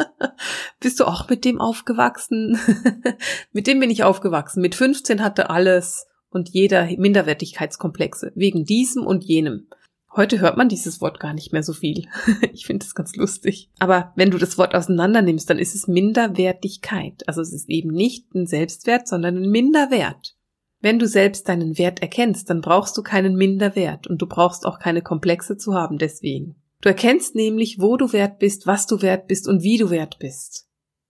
Bist 0.82 1.00
du 1.00 1.06
auch 1.06 1.30
mit 1.30 1.46
dem 1.46 1.62
aufgewachsen? 1.62 2.60
mit 3.54 3.68
dem 3.68 3.80
bin 3.80 3.90
ich 3.90 4.04
aufgewachsen. 4.04 4.62
Mit 4.62 4.76
15 4.76 5.24
hatte 5.24 5.50
alles 5.50 6.08
und 6.30 6.50
jeder 6.50 6.86
Minderwertigkeitskomplexe. 6.86 8.34
Wegen 8.36 8.66
diesem 8.66 9.06
und 9.06 9.24
jenem. 9.24 9.68
Heute 10.14 10.40
hört 10.40 10.58
man 10.58 10.70
dieses 10.70 11.02
Wort 11.02 11.20
gar 11.20 11.34
nicht 11.34 11.54
mehr 11.54 11.64
so 11.64 11.74
viel. 11.74 12.08
ich 12.54 12.66
finde 12.66 12.86
es 12.86 12.96
ganz 12.96 13.16
lustig. 13.16 13.70
Aber 13.80 14.14
wenn 14.16 14.32
du 14.32 14.38
das 14.38 14.58
Wort 14.58 14.76
auseinander 14.76 15.22
nimmst, 15.22 15.50
dann 15.50 15.60
ist 15.60 15.76
es 15.76 15.88
Minderwertigkeit. 15.88 17.24
Also 17.28 17.42
es 17.42 17.54
ist 17.54 17.70
eben 17.70 17.92
nicht 17.92 18.34
ein 18.36 18.46
Selbstwert, 18.46 19.08
sondern 19.08 19.38
ein 19.38 19.50
Minderwert. 19.50 20.35
Wenn 20.82 21.00
du 21.00 21.08
selbst 21.08 21.50
deinen 21.50 21.78
Wert 21.78 22.02
erkennst, 22.02 22.50
dann 22.50 22.62
brauchst 22.62 22.98
du 22.98 23.04
keinen 23.04 23.36
Minderwert 23.36 24.08
und 24.08 24.22
du 24.22 24.28
brauchst 24.28 24.66
auch 24.66 24.80
keine 24.80 25.02
Komplexe 25.02 25.58
zu 25.58 25.74
haben 25.74 25.98
deswegen. 25.98 26.56
Du 26.82 26.90
erkennst 26.90 27.34
nämlich, 27.36 27.80
wo 27.80 27.98
du 27.98 28.14
wert 28.14 28.38
bist, 28.38 28.68
was 28.68 28.86
du 28.86 29.02
wert 29.02 29.28
bist 29.28 29.48
und 29.48 29.64
wie 29.64 29.78
du 29.78 29.90
wert 29.90 30.20
bist. 30.20 30.68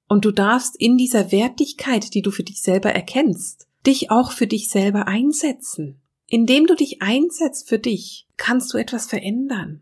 Und 0.07 0.23
du 0.23 0.31
darfst 0.31 0.79
in 0.79 0.97
dieser 0.97 1.31
Wertigkeit, 1.31 2.13
die 2.13 2.21
du 2.21 2.31
für 2.31 2.43
dich 2.43 2.61
selber 2.61 2.91
erkennst, 2.91 3.67
dich 3.85 4.11
auch 4.11 4.31
für 4.31 4.47
dich 4.47 4.69
selber 4.69 5.07
einsetzen. 5.07 6.01
Indem 6.27 6.65
du 6.67 6.75
dich 6.75 7.01
einsetzt 7.01 7.67
für 7.67 7.79
dich, 7.79 8.27
kannst 8.37 8.73
du 8.73 8.77
etwas 8.77 9.07
verändern. 9.07 9.81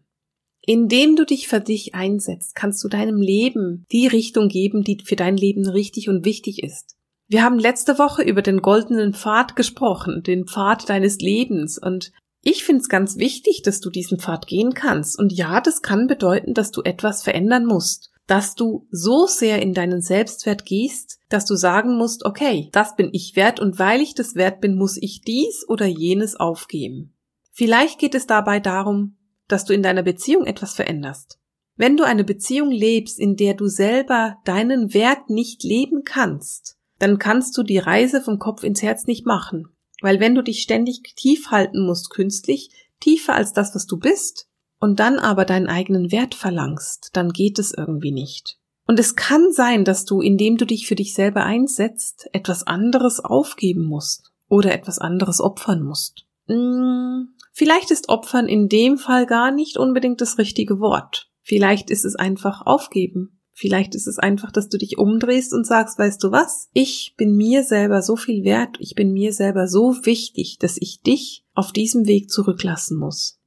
Indem 0.62 1.16
du 1.16 1.26
dich 1.26 1.48
für 1.48 1.60
dich 1.60 1.94
einsetzt, 1.94 2.56
kannst 2.56 2.84
du 2.84 2.88
deinem 2.88 3.22
Leben 3.22 3.86
die 3.92 4.08
Richtung 4.08 4.48
geben, 4.48 4.84
die 4.84 4.98
für 5.04 5.18
dein 5.18 5.36
Leben 5.36 5.68
richtig 5.68 6.10
und 6.10 6.26
wichtig 6.26 6.64
ist. 6.64 6.96
Wir 7.28 7.44
haben 7.44 7.60
letzte 7.60 7.98
Woche 7.98 8.24
über 8.24 8.42
den 8.42 8.62
goldenen 8.62 9.14
Pfad 9.14 9.56
gesprochen, 9.56 10.24
den 10.24 10.46
Pfad 10.46 10.90
deines 10.90 11.20
Lebens, 11.20 11.78
und 11.78 12.12
ich 12.42 12.66
finde 12.66 12.82
es 12.82 12.90
ganz 12.90 13.18
wichtig, 13.18 13.62
dass 13.64 13.80
du 13.80 13.90
diesen 13.90 14.20
Pfad 14.20 14.48
gehen 14.48 14.74
kannst. 14.74 15.18
Und 15.18 15.32
ja, 15.32 15.62
das 15.62 15.82
kann 15.82 16.08
bedeuten, 16.08 16.54
dass 16.54 16.72
du 16.72 16.82
etwas 16.82 17.24
verändern 17.24 17.66
musst 17.66 18.14
dass 18.28 18.56
du 18.56 18.88
so 18.90 19.26
sehr 19.26 19.62
in 19.62 19.74
deinen 19.74 20.02
Selbstwert 20.02 20.66
gehst, 20.66 21.20
dass 21.30 21.46
du 21.46 21.56
sagen 21.56 21.98
musst, 21.98 22.26
okay, 22.26 22.70
das 22.72 22.96
bin 22.96 23.10
ich 23.12 23.36
wert 23.36 23.60
und 23.60 23.80
weil 23.80 24.02
ich 24.02 24.16
das 24.16 24.36
wert 24.36 24.62
bin, 24.62 24.76
muss 24.76 24.98
ich 24.98 25.22
dies 25.22 25.66
oder 25.68 25.86
jenes 25.86 26.36
aufgeben. 26.36 27.14
Vielleicht 27.52 28.00
geht 28.00 28.16
es 28.16 28.26
dabei 28.26 28.60
darum, 28.60 29.18
dass 29.48 29.66
du 29.66 29.74
in 29.74 29.84
deiner 29.84 30.04
Beziehung 30.04 30.46
etwas 30.46 30.74
veränderst. 30.74 31.40
Wenn 31.76 31.98
du 31.98 32.04
eine 32.04 32.24
Beziehung 32.24 32.72
lebst, 32.72 33.20
in 33.20 33.36
der 33.36 33.56
du 33.56 33.68
selber 33.68 34.38
deinen 34.46 34.94
Wert 34.94 35.30
nicht 35.30 35.64
leben 35.64 36.04
kannst, 36.06 36.78
dann 37.04 37.20
kannst 37.20 37.58
du 37.58 37.64
die 37.64 37.80
Reise 37.80 38.22
vom 38.22 38.40
Kopf 38.40 38.64
ins 38.64 38.82
Herz 38.82 39.08
nicht 39.08 39.26
machen. 39.26 39.68
Weil 40.02 40.22
wenn 40.22 40.36
du 40.36 40.42
dich 40.42 40.62
ständig 40.62 41.04
tief 41.18 41.52
halten 41.52 41.86
musst, 41.86 42.10
künstlich, 42.10 42.70
tiefer 43.02 43.34
als 43.34 43.52
das, 43.52 43.76
was 43.76 43.86
du 43.88 43.98
bist, 43.98 44.48
und 44.80 45.02
dann 45.02 45.20
aber 45.20 45.44
deinen 45.44 45.68
eigenen 45.68 46.14
Wert 46.14 46.34
verlangst, 46.34 47.10
dann 47.12 47.34
geht 47.34 47.60
es 47.60 47.74
irgendwie 47.74 48.14
nicht. 48.14 48.58
Und 48.88 49.00
es 49.00 49.18
kann 49.18 49.52
sein, 49.52 49.84
dass 49.84 50.06
du, 50.06 50.22
indem 50.22 50.56
du 50.56 50.66
dich 50.66 50.88
für 50.88 50.96
dich 50.96 51.14
selber 51.14 51.44
einsetzt, 51.44 52.30
etwas 52.32 52.66
anderes 52.68 53.20
aufgeben 53.20 53.86
musst 53.86 54.32
oder 54.48 54.74
etwas 54.74 54.98
anderes 54.98 55.42
opfern 55.42 55.84
musst. 55.84 56.26
Hm, 56.48 57.36
vielleicht 57.52 57.92
ist 57.92 58.08
opfern 58.08 58.48
in 58.48 58.70
dem 58.70 58.98
Fall 58.98 59.26
gar 59.26 59.52
nicht 59.52 59.76
unbedingt 59.76 60.22
das 60.22 60.38
richtige 60.38 60.80
Wort. 60.80 61.30
Vielleicht 61.42 61.90
ist 61.90 62.06
es 62.06 62.16
einfach 62.16 62.66
aufgeben. 62.66 63.42
Vielleicht 63.54 63.94
ist 63.94 64.08
es 64.08 64.18
einfach, 64.18 64.52
dass 64.52 64.68
du 64.68 64.78
dich 64.78 64.98
umdrehst 64.98 65.54
und 65.54 65.66
sagst, 65.66 66.00
weißt 66.00 66.24
du 66.24 66.32
was? 66.32 66.70
Ich 66.74 67.14
bin 67.18 67.36
mir 67.36 67.64
selber 67.64 68.02
so 68.02 68.16
viel 68.16 68.44
wert, 68.44 68.78
ich 68.80 68.96
bin 68.96 69.14
mir 69.14 69.32
selber 69.32 69.68
so 69.68 70.06
wichtig, 70.06 70.58
dass 70.60 70.78
ich 70.80 71.02
dich 71.02 71.46
auf 71.54 71.72
diesem 71.72 72.08
Weg 72.08 72.32
zurücklassen 72.32 72.98
muss. 72.98 73.40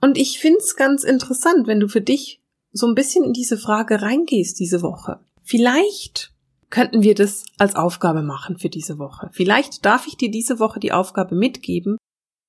Und 0.00 0.16
ich 0.16 0.38
find's 0.38 0.74
ganz 0.74 1.04
interessant, 1.04 1.66
wenn 1.66 1.80
du 1.80 1.88
für 1.88 2.00
dich 2.00 2.42
so 2.72 2.86
ein 2.86 2.94
bisschen 2.94 3.24
in 3.24 3.34
diese 3.34 3.58
Frage 3.58 4.00
reingehst 4.00 4.58
diese 4.58 4.80
Woche. 4.80 5.20
Vielleicht 5.42 6.32
könnten 6.70 7.02
wir 7.02 7.14
das 7.14 7.44
als 7.58 7.76
Aufgabe 7.76 8.22
machen 8.22 8.56
für 8.56 8.70
diese 8.70 8.98
Woche. 8.98 9.28
Vielleicht 9.32 9.84
darf 9.84 10.06
ich 10.06 10.16
dir 10.16 10.30
diese 10.30 10.58
Woche 10.58 10.80
die 10.80 10.92
Aufgabe 10.92 11.34
mitgeben, 11.34 11.98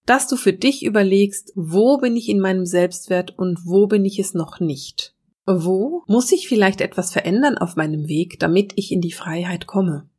dass 0.06 0.28
du 0.28 0.38
für 0.38 0.54
dich 0.54 0.84
überlegst, 0.84 1.52
wo 1.56 1.98
bin 1.98 2.16
ich 2.16 2.30
in 2.30 2.40
meinem 2.40 2.66
Selbstwert 2.66 3.38
und 3.38 3.66
wo 3.66 3.88
bin 3.88 4.06
ich 4.06 4.20
es 4.20 4.34
noch 4.34 4.62
nicht. 4.62 5.14
Wo 5.46 6.04
muss 6.08 6.32
ich 6.32 6.48
vielleicht 6.48 6.80
etwas 6.80 7.12
verändern 7.12 7.58
auf 7.58 7.76
meinem 7.76 8.08
Weg, 8.08 8.40
damit 8.40 8.74
ich 8.76 8.92
in 8.92 9.02
die 9.02 9.12
Freiheit 9.12 9.68
komme? 9.68 10.10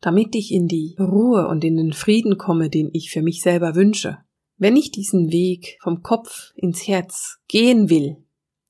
Damit 0.00 0.34
ich 0.34 0.52
in 0.52 0.68
die 0.68 0.96
Ruhe 0.98 1.48
und 1.48 1.64
in 1.64 1.76
den 1.76 1.92
Frieden 1.92 2.38
komme, 2.38 2.70
den 2.70 2.90
ich 2.92 3.10
für 3.10 3.22
mich 3.22 3.42
selber 3.42 3.74
wünsche. 3.74 4.18
Wenn 4.56 4.76
ich 4.76 4.92
diesen 4.92 5.32
Weg 5.32 5.78
vom 5.82 6.02
Kopf 6.02 6.52
ins 6.54 6.86
Herz 6.86 7.38
gehen 7.48 7.90
will, 7.90 8.18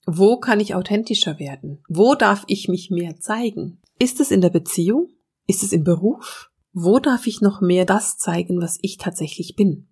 wo 0.07 0.39
kann 0.39 0.59
ich 0.59 0.75
authentischer 0.75 1.39
werden? 1.39 1.83
Wo 1.89 2.15
darf 2.15 2.45
ich 2.47 2.69
mich 2.69 2.91
mehr 2.91 3.21
zeigen? 3.21 3.81
Ist 3.99 4.21
es 4.21 4.31
in 4.31 4.41
der 4.41 4.51
Beziehung? 4.51 5.11
Ist 5.47 5.63
es 5.63 5.73
im 5.73 5.85
Beruf? 5.85 6.51
Wo 6.73 6.99
darf 6.99 7.27
ich 7.27 7.41
noch 7.41 7.61
mehr 7.61 7.85
das 7.85 8.17
zeigen, 8.17 8.63
was 8.63 8.79
ich 8.81 8.97
tatsächlich 8.97 9.57
bin? 9.57 9.89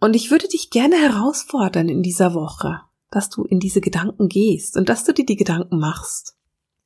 Und 0.00 0.14
ich 0.14 0.30
würde 0.30 0.48
dich 0.48 0.70
gerne 0.70 0.96
herausfordern 0.96 1.88
in 1.88 2.02
dieser 2.02 2.34
Woche, 2.34 2.80
dass 3.10 3.30
du 3.30 3.44
in 3.44 3.60
diese 3.60 3.80
Gedanken 3.80 4.28
gehst 4.28 4.76
und 4.76 4.88
dass 4.88 5.04
du 5.04 5.12
dir 5.12 5.26
die 5.26 5.36
Gedanken 5.36 5.78
machst, 5.78 6.36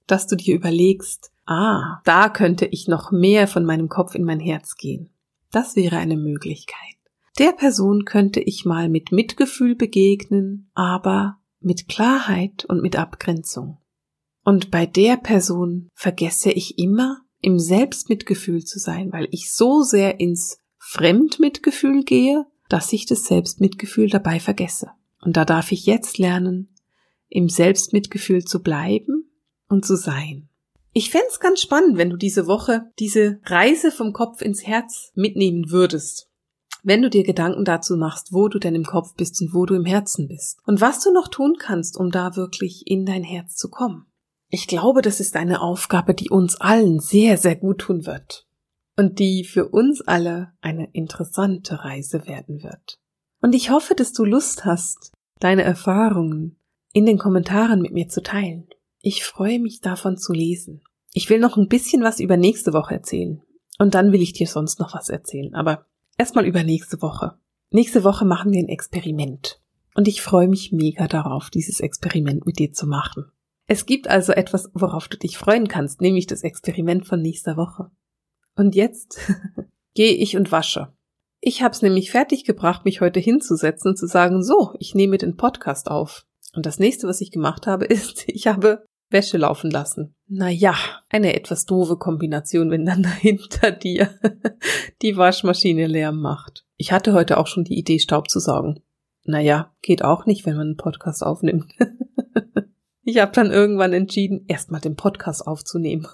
dass 0.06 0.26
du 0.26 0.36
dir 0.36 0.54
überlegst, 0.54 1.32
ah, 1.46 2.00
da 2.04 2.28
könnte 2.28 2.66
ich 2.66 2.88
noch 2.88 3.10
mehr 3.10 3.48
von 3.48 3.64
meinem 3.64 3.88
Kopf 3.88 4.14
in 4.14 4.24
mein 4.24 4.40
Herz 4.40 4.76
gehen. 4.76 5.10
Das 5.50 5.76
wäre 5.76 5.96
eine 5.96 6.16
Möglichkeit. 6.16 6.76
Der 7.38 7.52
Person 7.52 8.04
könnte 8.04 8.40
ich 8.40 8.64
mal 8.64 8.88
mit 8.88 9.10
Mitgefühl 9.10 9.74
begegnen, 9.74 10.70
aber 10.74 11.38
mit 11.60 11.88
Klarheit 11.88 12.64
und 12.64 12.82
mit 12.82 12.96
Abgrenzung. 12.96 13.78
Und 14.44 14.70
bei 14.70 14.86
der 14.86 15.16
Person 15.16 15.88
vergesse 15.94 16.50
ich 16.50 16.78
immer, 16.78 17.20
im 17.40 17.58
Selbstmitgefühl 17.58 18.64
zu 18.64 18.78
sein, 18.78 19.12
weil 19.12 19.28
ich 19.32 19.52
so 19.52 19.82
sehr 19.82 20.20
ins 20.20 20.58
Fremdmitgefühl 20.78 22.04
gehe, 22.04 22.46
dass 22.68 22.92
ich 22.92 23.04
das 23.04 23.24
Selbstmitgefühl 23.24 24.08
dabei 24.08 24.40
vergesse. 24.40 24.92
Und 25.22 25.36
da 25.36 25.44
darf 25.44 25.72
ich 25.72 25.86
jetzt 25.86 26.18
lernen, 26.18 26.74
im 27.28 27.48
Selbstmitgefühl 27.48 28.44
zu 28.44 28.62
bleiben 28.62 29.30
und 29.68 29.86
zu 29.86 29.96
sein. 29.96 30.50
Ich 30.92 31.10
fände 31.10 31.26
ganz 31.40 31.60
spannend, 31.60 31.96
wenn 31.96 32.10
du 32.10 32.18
diese 32.18 32.46
Woche 32.46 32.82
diese 32.98 33.40
Reise 33.44 33.90
vom 33.90 34.12
Kopf 34.12 34.42
ins 34.42 34.66
Herz 34.66 35.10
mitnehmen 35.14 35.70
würdest. 35.70 36.28
wenn 36.84 37.02
du 37.02 37.10
dir 37.10 37.22
Gedanken 37.22 37.64
dazu 37.64 37.96
machst, 37.96 38.32
wo 38.32 38.48
du 38.48 38.58
denn 38.58 38.74
im 38.74 38.84
Kopf 38.84 39.14
bist 39.14 39.40
und 39.40 39.54
wo 39.54 39.66
du 39.66 39.74
im 39.74 39.84
Herzen 39.84 40.26
bist. 40.26 40.58
Und 40.66 40.80
was 40.80 41.02
du 41.02 41.12
noch 41.12 41.28
tun 41.28 41.54
kannst, 41.58 41.96
um 41.96 42.10
da 42.10 42.34
wirklich 42.36 42.86
in 42.86 43.06
dein 43.06 43.22
Herz 43.22 43.54
zu 43.54 43.70
kommen. 43.70 44.06
Ich 44.48 44.66
glaube, 44.66 45.00
das 45.00 45.20
ist 45.20 45.36
eine 45.36 45.62
Aufgabe, 45.62 46.12
die 46.12 46.28
uns 46.28 46.60
allen 46.60 46.98
sehr, 46.98 47.38
sehr 47.38 47.56
gut 47.56 47.78
tun 47.78 48.04
wird. 48.04 48.46
Und 48.96 49.18
die 49.18 49.44
für 49.44 49.68
uns 49.68 50.02
alle 50.02 50.52
eine 50.60 50.88
interessante 50.92 51.84
Reise 51.84 52.26
werden 52.26 52.62
wird. 52.62 52.98
Und 53.42 53.54
ich 53.54 53.70
hoffe, 53.70 53.94
dass 53.94 54.12
du 54.12 54.24
Lust 54.24 54.64
hast, 54.64 55.12
deine 55.40 55.62
Erfahrungen 55.62 56.56
in 56.92 57.04
den 57.04 57.18
Kommentaren 57.18 57.82
mit 57.82 57.92
mir 57.92 58.08
zu 58.08 58.22
teilen. 58.22 58.68
Ich 59.00 59.24
freue 59.24 59.58
mich 59.58 59.80
davon 59.80 60.16
zu 60.16 60.32
lesen. 60.32 60.82
Ich 61.12 61.28
will 61.28 61.40
noch 61.40 61.56
ein 61.56 61.68
bisschen 61.68 62.02
was 62.02 62.20
über 62.20 62.36
nächste 62.36 62.72
Woche 62.72 62.94
erzählen. 62.94 63.42
Und 63.78 63.94
dann 63.94 64.12
will 64.12 64.22
ich 64.22 64.32
dir 64.32 64.46
sonst 64.46 64.78
noch 64.78 64.94
was 64.94 65.08
erzählen. 65.08 65.54
Aber 65.54 65.86
erstmal 66.16 66.46
über 66.46 66.62
nächste 66.62 67.02
Woche. 67.02 67.36
Nächste 67.70 68.04
Woche 68.04 68.24
machen 68.24 68.52
wir 68.52 68.60
ein 68.60 68.68
Experiment. 68.68 69.60
Und 69.94 70.06
ich 70.06 70.22
freue 70.22 70.48
mich 70.48 70.70
mega 70.70 71.08
darauf, 71.08 71.50
dieses 71.50 71.80
Experiment 71.80 72.46
mit 72.46 72.58
dir 72.58 72.72
zu 72.72 72.86
machen. 72.86 73.26
Es 73.66 73.86
gibt 73.86 74.08
also 74.08 74.32
etwas, 74.32 74.70
worauf 74.74 75.08
du 75.08 75.18
dich 75.18 75.36
freuen 75.36 75.66
kannst, 75.66 76.00
nämlich 76.00 76.26
das 76.26 76.42
Experiment 76.42 77.06
von 77.06 77.20
nächster 77.20 77.56
Woche. 77.56 77.90
Und 78.54 78.74
jetzt 78.74 79.18
gehe 79.94 80.12
ich 80.12 80.36
und 80.36 80.52
wasche. 80.52 80.92
Ich 81.44 81.60
habe 81.60 81.72
es 81.72 81.82
nämlich 81.82 82.12
fertig 82.12 82.44
gebracht, 82.44 82.84
mich 82.84 83.00
heute 83.00 83.18
hinzusetzen 83.18 83.90
und 83.90 83.96
zu 83.96 84.06
sagen, 84.06 84.44
so, 84.44 84.74
ich 84.78 84.94
nehme 84.94 85.18
den 85.18 85.36
Podcast 85.36 85.90
auf. 85.90 86.24
Und 86.54 86.66
das 86.66 86.78
nächste, 86.78 87.08
was 87.08 87.20
ich 87.20 87.32
gemacht 87.32 87.66
habe, 87.66 87.84
ist, 87.86 88.24
ich 88.28 88.46
habe 88.46 88.86
Wäsche 89.10 89.38
laufen 89.38 89.68
lassen. 89.68 90.14
Naja, 90.28 90.76
eine 91.08 91.34
etwas 91.34 91.66
doofe 91.66 91.96
Kombination, 91.96 92.70
wenn 92.70 92.86
dann 92.86 93.04
hinter 93.20 93.72
dir 93.72 94.08
die 95.02 95.16
Waschmaschine 95.16 95.88
Lärm 95.88 96.20
macht. 96.20 96.64
Ich 96.76 96.92
hatte 96.92 97.12
heute 97.12 97.38
auch 97.38 97.48
schon 97.48 97.64
die 97.64 97.76
Idee, 97.76 97.98
Staub 97.98 98.30
zu 98.30 98.38
saugen. 98.38 98.80
Naja, 99.24 99.74
geht 99.82 100.04
auch 100.04 100.26
nicht, 100.26 100.46
wenn 100.46 100.56
man 100.56 100.68
einen 100.68 100.76
Podcast 100.76 101.24
aufnimmt. 101.24 101.72
ich 103.02 103.18
habe 103.18 103.32
dann 103.32 103.50
irgendwann 103.50 103.92
entschieden, 103.92 104.44
erstmal 104.46 104.80
den 104.80 104.94
Podcast 104.94 105.44
aufzunehmen, 105.44 106.06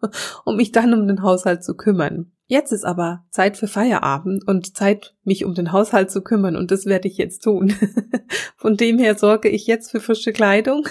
um 0.44 0.56
mich 0.56 0.72
dann 0.72 0.94
um 0.94 1.06
den 1.06 1.22
Haushalt 1.22 1.64
zu 1.64 1.76
kümmern. 1.76 2.32
Jetzt 2.48 2.70
ist 2.70 2.84
aber 2.84 3.24
Zeit 3.30 3.56
für 3.56 3.66
Feierabend 3.66 4.46
und 4.46 4.76
Zeit, 4.76 5.16
mich 5.24 5.44
um 5.44 5.54
den 5.54 5.72
Haushalt 5.72 6.10
zu 6.10 6.22
kümmern 6.22 6.56
und 6.56 6.70
das 6.70 6.86
werde 6.86 7.08
ich 7.08 7.16
jetzt 7.16 7.42
tun. 7.42 7.74
Von 8.56 8.76
dem 8.76 8.98
her 8.98 9.16
sorge 9.16 9.48
ich 9.48 9.66
jetzt 9.66 9.90
für 9.90 10.00
frische 10.00 10.32
Kleidung 10.32 10.86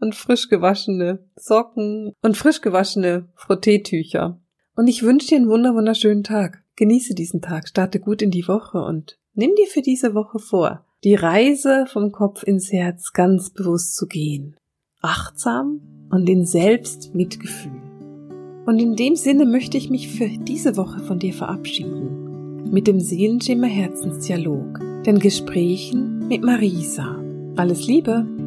und 0.00 0.14
frisch 0.14 0.48
gewaschene 0.48 1.26
Socken 1.34 2.12
und 2.22 2.36
frisch 2.36 2.60
gewaschene 2.60 3.28
Frotteetücher. 3.34 4.40
Und 4.76 4.86
ich 4.86 5.02
wünsche 5.02 5.28
dir 5.28 5.36
einen 5.36 5.48
wunder 5.48 5.74
wunderschönen 5.74 6.22
Tag. 6.22 6.62
Genieße 6.76 7.14
diesen 7.14 7.42
Tag, 7.42 7.68
starte 7.68 7.98
gut 7.98 8.22
in 8.22 8.30
die 8.30 8.46
Woche 8.46 8.82
und 8.82 9.18
nimm 9.34 9.54
dir 9.56 9.66
für 9.66 9.82
diese 9.82 10.14
Woche 10.14 10.38
vor, 10.38 10.86
die 11.02 11.16
Reise 11.16 11.86
vom 11.86 12.12
Kopf 12.12 12.44
ins 12.44 12.72
Herz 12.72 13.12
ganz 13.12 13.50
bewusst 13.50 13.96
zu 13.96 14.06
gehen. 14.06 14.56
Achtsam 15.02 15.99
und 16.10 16.28
in 16.28 16.44
Selbstmitgefühl. 16.44 17.80
Und 18.66 18.78
in 18.78 18.94
dem 18.94 19.16
Sinne 19.16 19.46
möchte 19.46 19.78
ich 19.78 19.90
mich 19.90 20.08
für 20.08 20.28
diese 20.28 20.76
Woche 20.76 21.00
von 21.00 21.18
dir 21.18 21.32
verabschieden. 21.32 22.70
Mit 22.70 22.86
dem 22.86 23.00
Seelenschimmer 23.00 23.66
Herzensdialog, 23.66 24.80
den 25.04 25.18
Gesprächen 25.18 26.28
mit 26.28 26.42
Marisa. 26.42 27.16
Alles 27.56 27.86
Liebe! 27.86 28.39